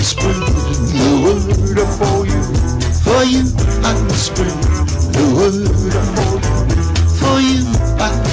spread 0.07 0.35
the 0.35 1.07
word 1.21 1.43
for 1.99 2.25
you. 2.25 2.41
For 3.03 3.23
you, 3.27 3.43
I 3.83 3.91
can 3.93 4.09
spread 4.11 4.55
the 5.11 5.23
word 5.35 5.67
for 5.83 6.23
you. 6.23 6.87
For 7.19 7.37
you, 7.43 7.59
I 7.99 8.07
can 8.15 8.25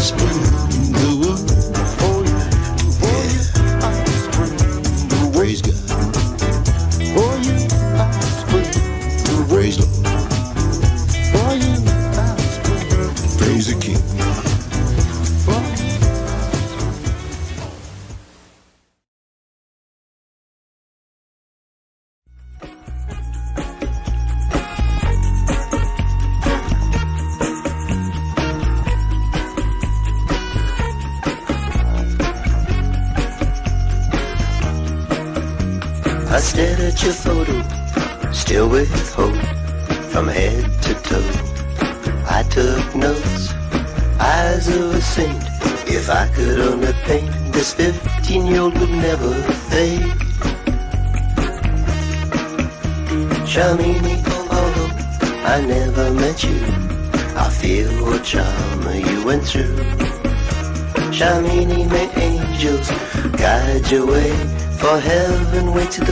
heaven 65.01 65.73
way 65.73 65.87
too 65.87 66.04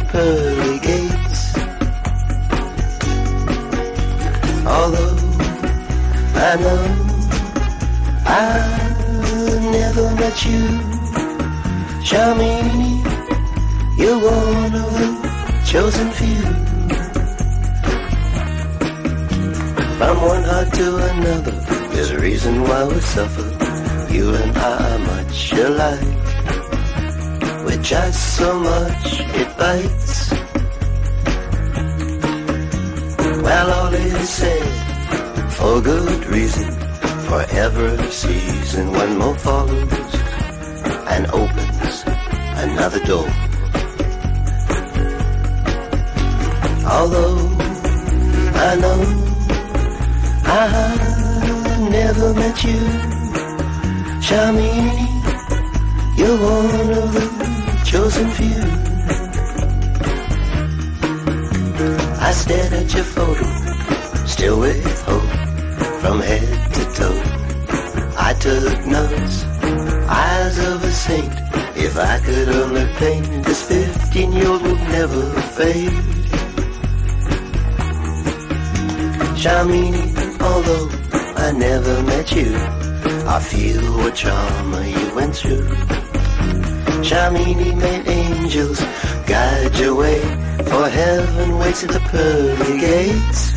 gates. 92.78 93.52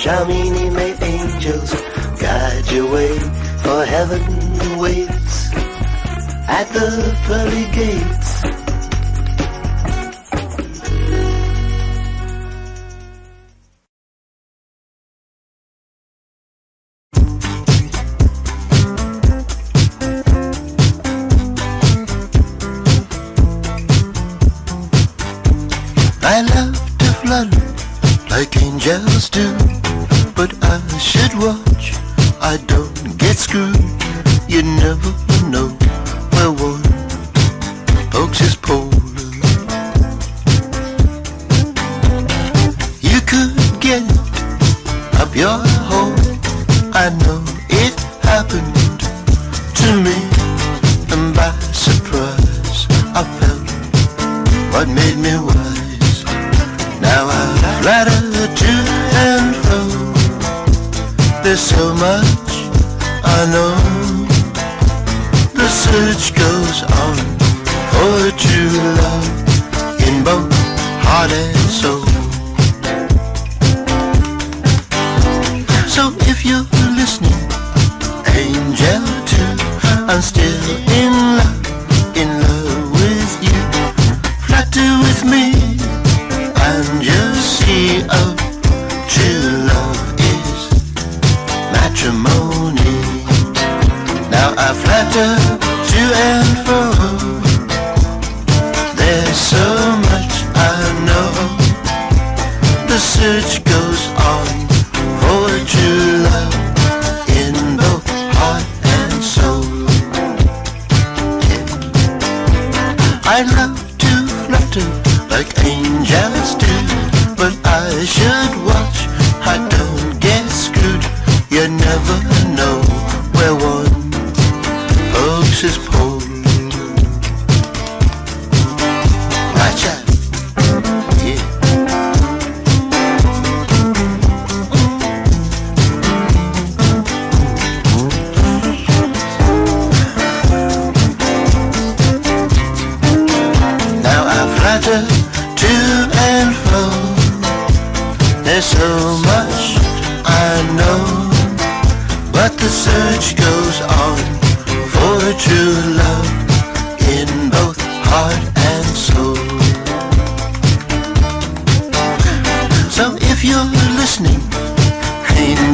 Shamini, 0.00 0.72
may 0.72 0.92
angels 1.02 1.72
guide 2.20 2.70
your 2.70 2.90
way, 2.92 3.18
for 3.62 3.84
heaven 3.84 4.78
waits 4.78 5.52
at 6.48 6.68
the 6.72 7.16
pearly 7.26 7.66
gates. 7.72 8.59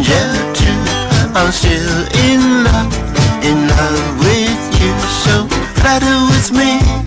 stranger 0.02 0.54
to 0.54 0.72
I'm 1.34 1.52
still 1.52 2.06
in 2.28 2.64
love, 2.64 2.92
in 3.44 3.68
love 3.68 4.18
with 4.18 4.80
you. 4.80 4.92
So 5.24 5.46
flatter 5.80 6.16
with 6.30 6.52
me. 6.52 7.05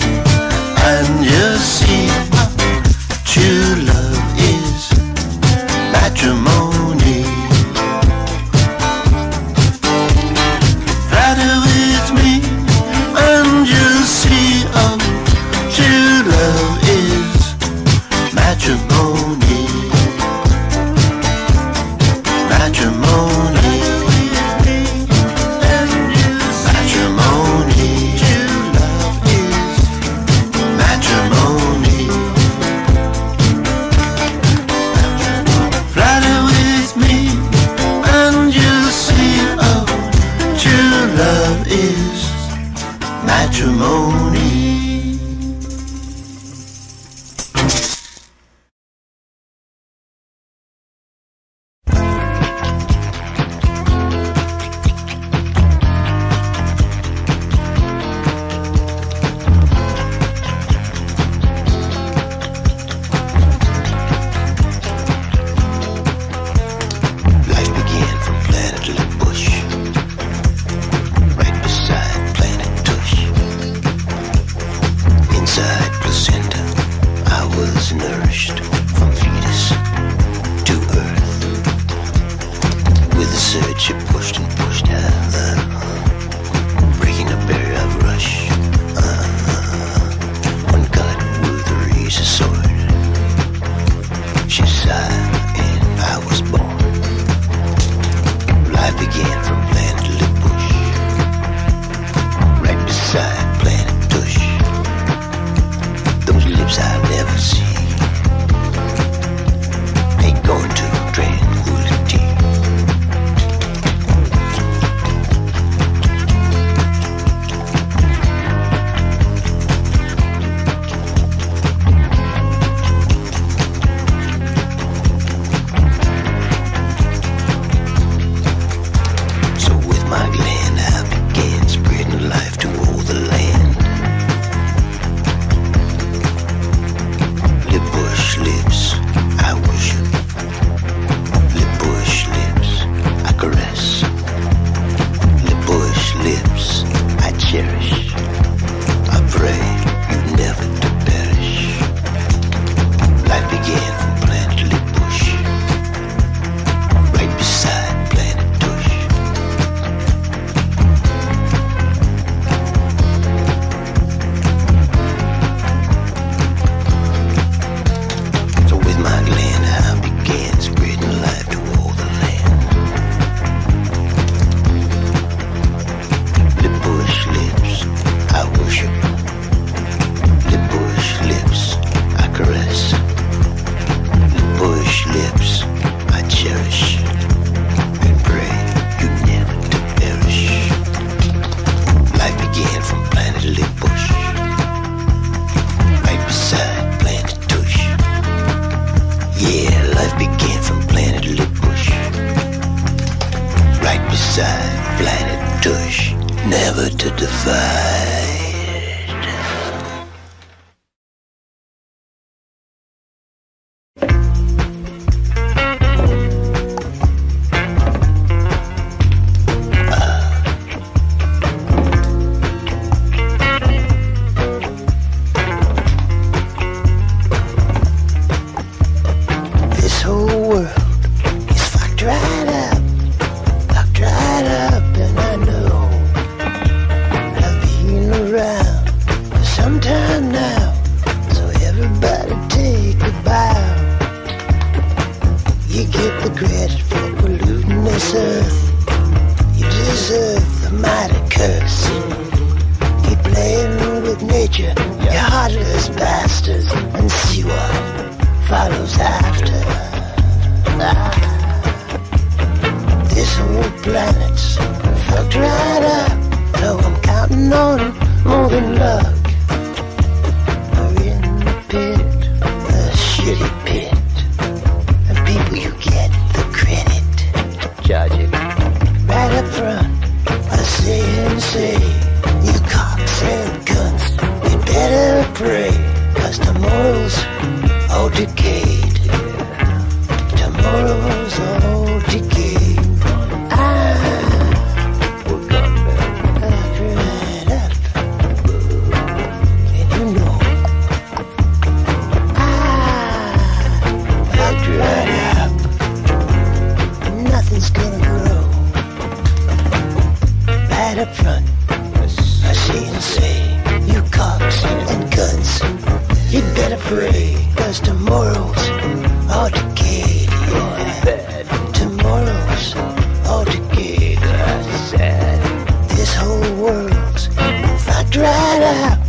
trap. 328.69 328.99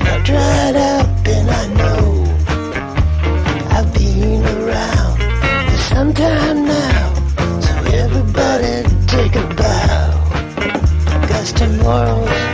I 0.00 0.22
dried 0.24 0.76
up 0.76 1.08
and 1.36 1.50
I 1.50 1.64
know 1.78 2.04
I've 3.76 3.92
been 3.94 4.42
around 4.56 5.16
for 5.70 5.78
some 5.94 6.12
time 6.14 6.64
now. 6.66 7.14
So 7.66 7.74
everybody 8.04 8.74
take 9.06 9.34
a 9.36 9.46
bow. 9.60 10.06
Cause 11.28 11.52
tomorrow's 11.52 12.45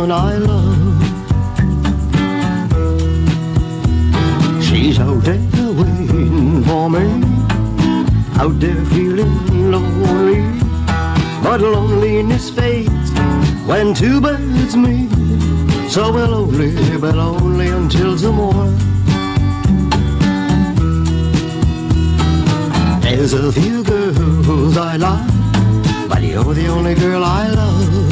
one 0.00 0.12
I 0.12 0.36
love. 0.38 1.02
She's 4.64 4.98
out 4.98 5.22
there 5.24 5.72
waiting 5.80 6.64
for 6.64 6.88
me, 6.88 7.06
out 8.42 8.56
there 8.58 8.82
feeling 8.92 9.70
lonely. 9.70 10.40
But 11.42 11.60
loneliness 11.60 12.48
fades 12.48 13.10
when 13.66 13.92
two 13.92 14.20
birds 14.20 14.74
meet. 14.74 15.10
So 15.90 16.12
we're 16.14 16.28
lonely, 16.28 16.72
but 16.98 17.14
lonely 17.14 17.68
until 17.68 18.16
tomorrow. 18.16 18.72
There's 23.02 23.34
a 23.34 23.52
few 23.52 23.84
girls 23.84 24.76
I 24.78 24.96
like, 24.96 26.08
but 26.08 26.22
you're 26.22 26.54
the 26.54 26.68
only 26.68 26.94
girl 26.94 27.22
I 27.22 27.48
love. 27.48 28.09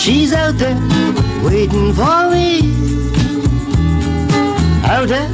She's 0.00 0.32
out 0.32 0.56
there 0.56 0.80
waiting 1.44 1.92
for 1.92 2.30
me. 2.30 2.72
Out 4.86 5.08
there 5.08 5.28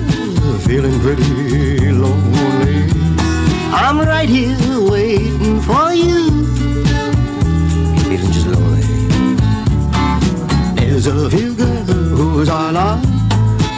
feeling 0.66 0.98
pretty 0.98 1.92
lonely. 1.92 2.90
I'm 3.72 4.00
right 4.00 4.28
here 4.28 4.58
waiting 4.90 5.60
for 5.60 5.92
you. 5.92 6.46
Feeling 8.08 8.32
just 8.32 8.48
lonely. 8.48 8.82
There's 10.74 11.06
a 11.06 11.30
few 11.30 11.54
girls 11.54 12.48
I 12.48 12.72
like, 12.72 13.02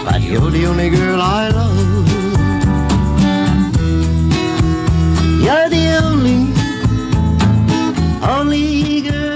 but 0.06 0.22
you're 0.22 0.50
the 0.50 0.64
only 0.68 0.88
girl 0.88 1.20
I 1.20 1.50
love. 1.50 2.08
You're 5.44 5.68
the 5.68 5.84
only, 6.02 6.40
only 8.26 9.02
girl 9.02 9.27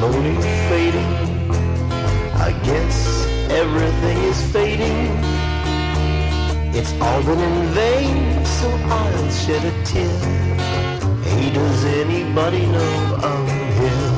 slowly 0.00 0.40
fading. 0.70 1.12
I 2.48 2.50
guess 2.68 2.96
everything 3.62 4.18
is 4.32 4.40
fading. 4.50 5.08
It's 6.78 6.92
all 7.04 7.22
been 7.22 7.38
in 7.38 7.58
vain, 7.80 8.46
so 8.58 8.68
I'll 8.98 9.30
shed 9.42 9.62
a 9.72 9.74
tear. 9.84 10.18
Hey, 11.26 11.52
does 11.52 11.84
anybody 12.02 12.64
know 12.74 12.94
I'm 13.30 13.46
here? 13.78 14.12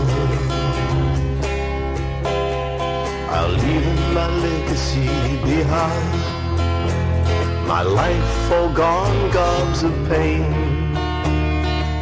I'll 3.37 3.55
leave 3.65 3.99
my 4.19 4.29
legacy 4.47 5.11
behind. 5.51 6.15
My 7.67 7.83
life 7.83 8.53
all 8.53 8.73
gone, 8.73 9.21
gobs 9.33 9.83
of 9.83 9.95
pain. 10.09 10.47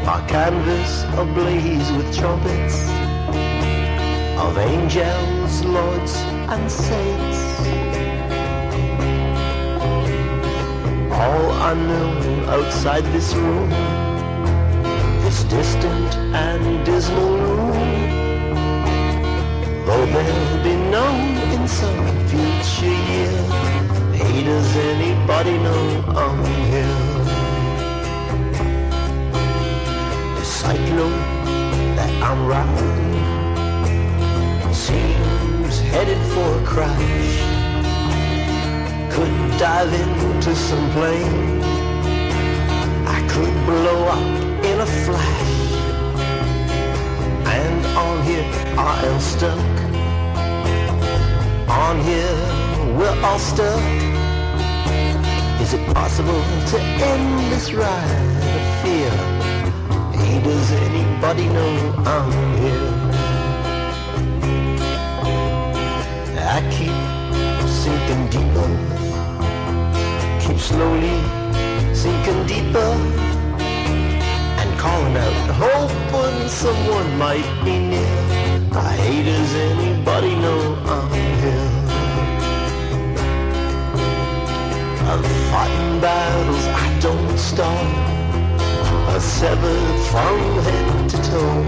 My 0.04 0.20
canvas 0.28 0.92
ablaze 1.22 1.90
with 1.96 2.08
trumpets 2.14 2.99
of 4.40 4.56
angels, 4.56 5.62
lords, 5.64 6.14
and 6.52 6.70
saints. 6.70 7.40
All 11.12 11.46
unknown 11.70 12.48
outside 12.48 13.04
this 13.16 13.34
room, 13.34 13.70
this 15.24 15.44
distant 15.44 16.14
and 16.46 16.86
dismal 16.86 17.36
room. 17.44 17.76
Though 19.86 20.06
they'll 20.14 20.64
be 20.68 20.76
known 20.94 21.36
in 21.56 21.68
some 21.68 22.06
future 22.30 22.96
year. 23.10 23.36
Hey, 24.18 24.42
does 24.44 24.70
anybody 24.92 25.58
know 25.66 25.84
I'm 26.22 26.38
here? 26.70 27.04
The 30.36 30.44
cyclone 30.44 31.20
that 31.96 32.12
I'm 32.22 32.46
riding 32.46 33.19
seems 34.90 35.80
headed 35.92 36.20
for 36.32 36.48
a 36.60 36.64
crash. 36.72 37.32
Could 39.14 39.34
dive 39.58 39.92
into 40.04 40.54
some 40.54 40.86
plane. 40.96 41.62
I 43.16 43.18
could 43.32 43.54
blow 43.70 44.00
up 44.16 44.28
in 44.70 44.76
a 44.80 44.90
flash. 45.04 45.54
And 47.58 47.78
on 48.04 48.16
here 48.28 48.46
I 48.78 48.94
am 49.10 49.18
stuck. 49.34 49.74
On 51.84 51.96
here 52.10 52.38
we're 52.98 53.18
all 53.26 53.38
stuck. 53.38 53.84
Is 55.62 55.74
it 55.74 55.84
possible 55.94 56.42
to 56.72 56.78
end 57.10 57.52
this 57.52 57.72
ride 57.72 58.44
of 58.56 58.64
fear? 58.82 59.12
Hey, 60.18 60.42
does 60.42 60.70
anybody 60.86 61.46
know 61.48 61.72
I'm 62.06 62.32
here? 62.62 62.99
Keep 66.68 66.90
sinking 67.68 68.26
deeper, 68.28 68.70
keep 70.40 70.58
slowly 70.58 71.16
sinking 71.94 72.44
deeper, 72.46 72.90
and 74.60 74.78
calling 74.78 75.16
out, 75.16 75.50
hoping 75.62 76.48
someone 76.48 77.16
might 77.18 77.48
be 77.64 77.78
near. 77.78 78.16
I 78.72 78.96
hate 78.96 79.26
does 79.26 79.54
anybody 79.54 80.34
know 80.34 80.60
I'm 80.86 81.08
here? 81.42 81.70
I've 85.06 85.26
fought 85.50 85.70
in 85.70 86.00
battles 86.00 86.64
I 86.66 86.98
don't 87.00 87.38
stop, 87.38 87.86
I 89.14 89.18
severed 89.20 89.98
from 90.10 90.38
head 90.66 91.10
to 91.10 91.16
toe. 91.30 91.62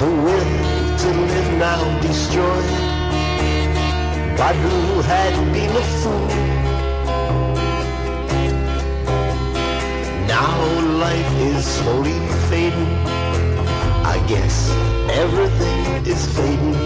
The 0.00 0.10
will 0.24 0.72
to 0.98 1.08
live 1.08 1.58
now 1.58 2.00
destroyed 2.02 2.91
but 4.36 4.54
who 4.56 5.00
had 5.02 5.34
been 5.52 5.70
a 5.70 5.84
fool. 6.00 6.28
Now 10.26 10.56
life 11.06 11.32
is 11.50 11.64
slowly 11.64 12.18
fading. 12.48 12.94
I 14.14 14.16
guess 14.26 14.70
everything 15.10 16.06
is 16.06 16.22
fading. 16.36 16.76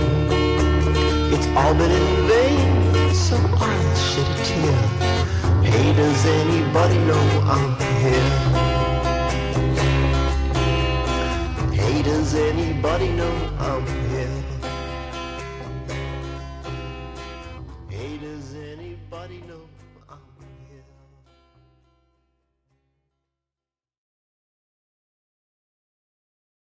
It's 1.35 1.47
all 1.59 1.74
been 1.74 1.90
in 1.90 2.09
vain, 2.28 3.14
so 3.14 3.36
I'll 3.36 3.97
shed 4.09 4.28
a 4.35 4.44
tear. 4.44 4.78
Hey, 5.62 5.93
does 5.94 6.27
anybody 6.27 6.98
know 7.09 7.24
I'm 7.55 7.70
here? 8.02 8.31
Hey, 11.73 12.02
does 12.02 12.35
anybody 12.35 13.09
know 13.12 13.35
I'm 13.59 13.95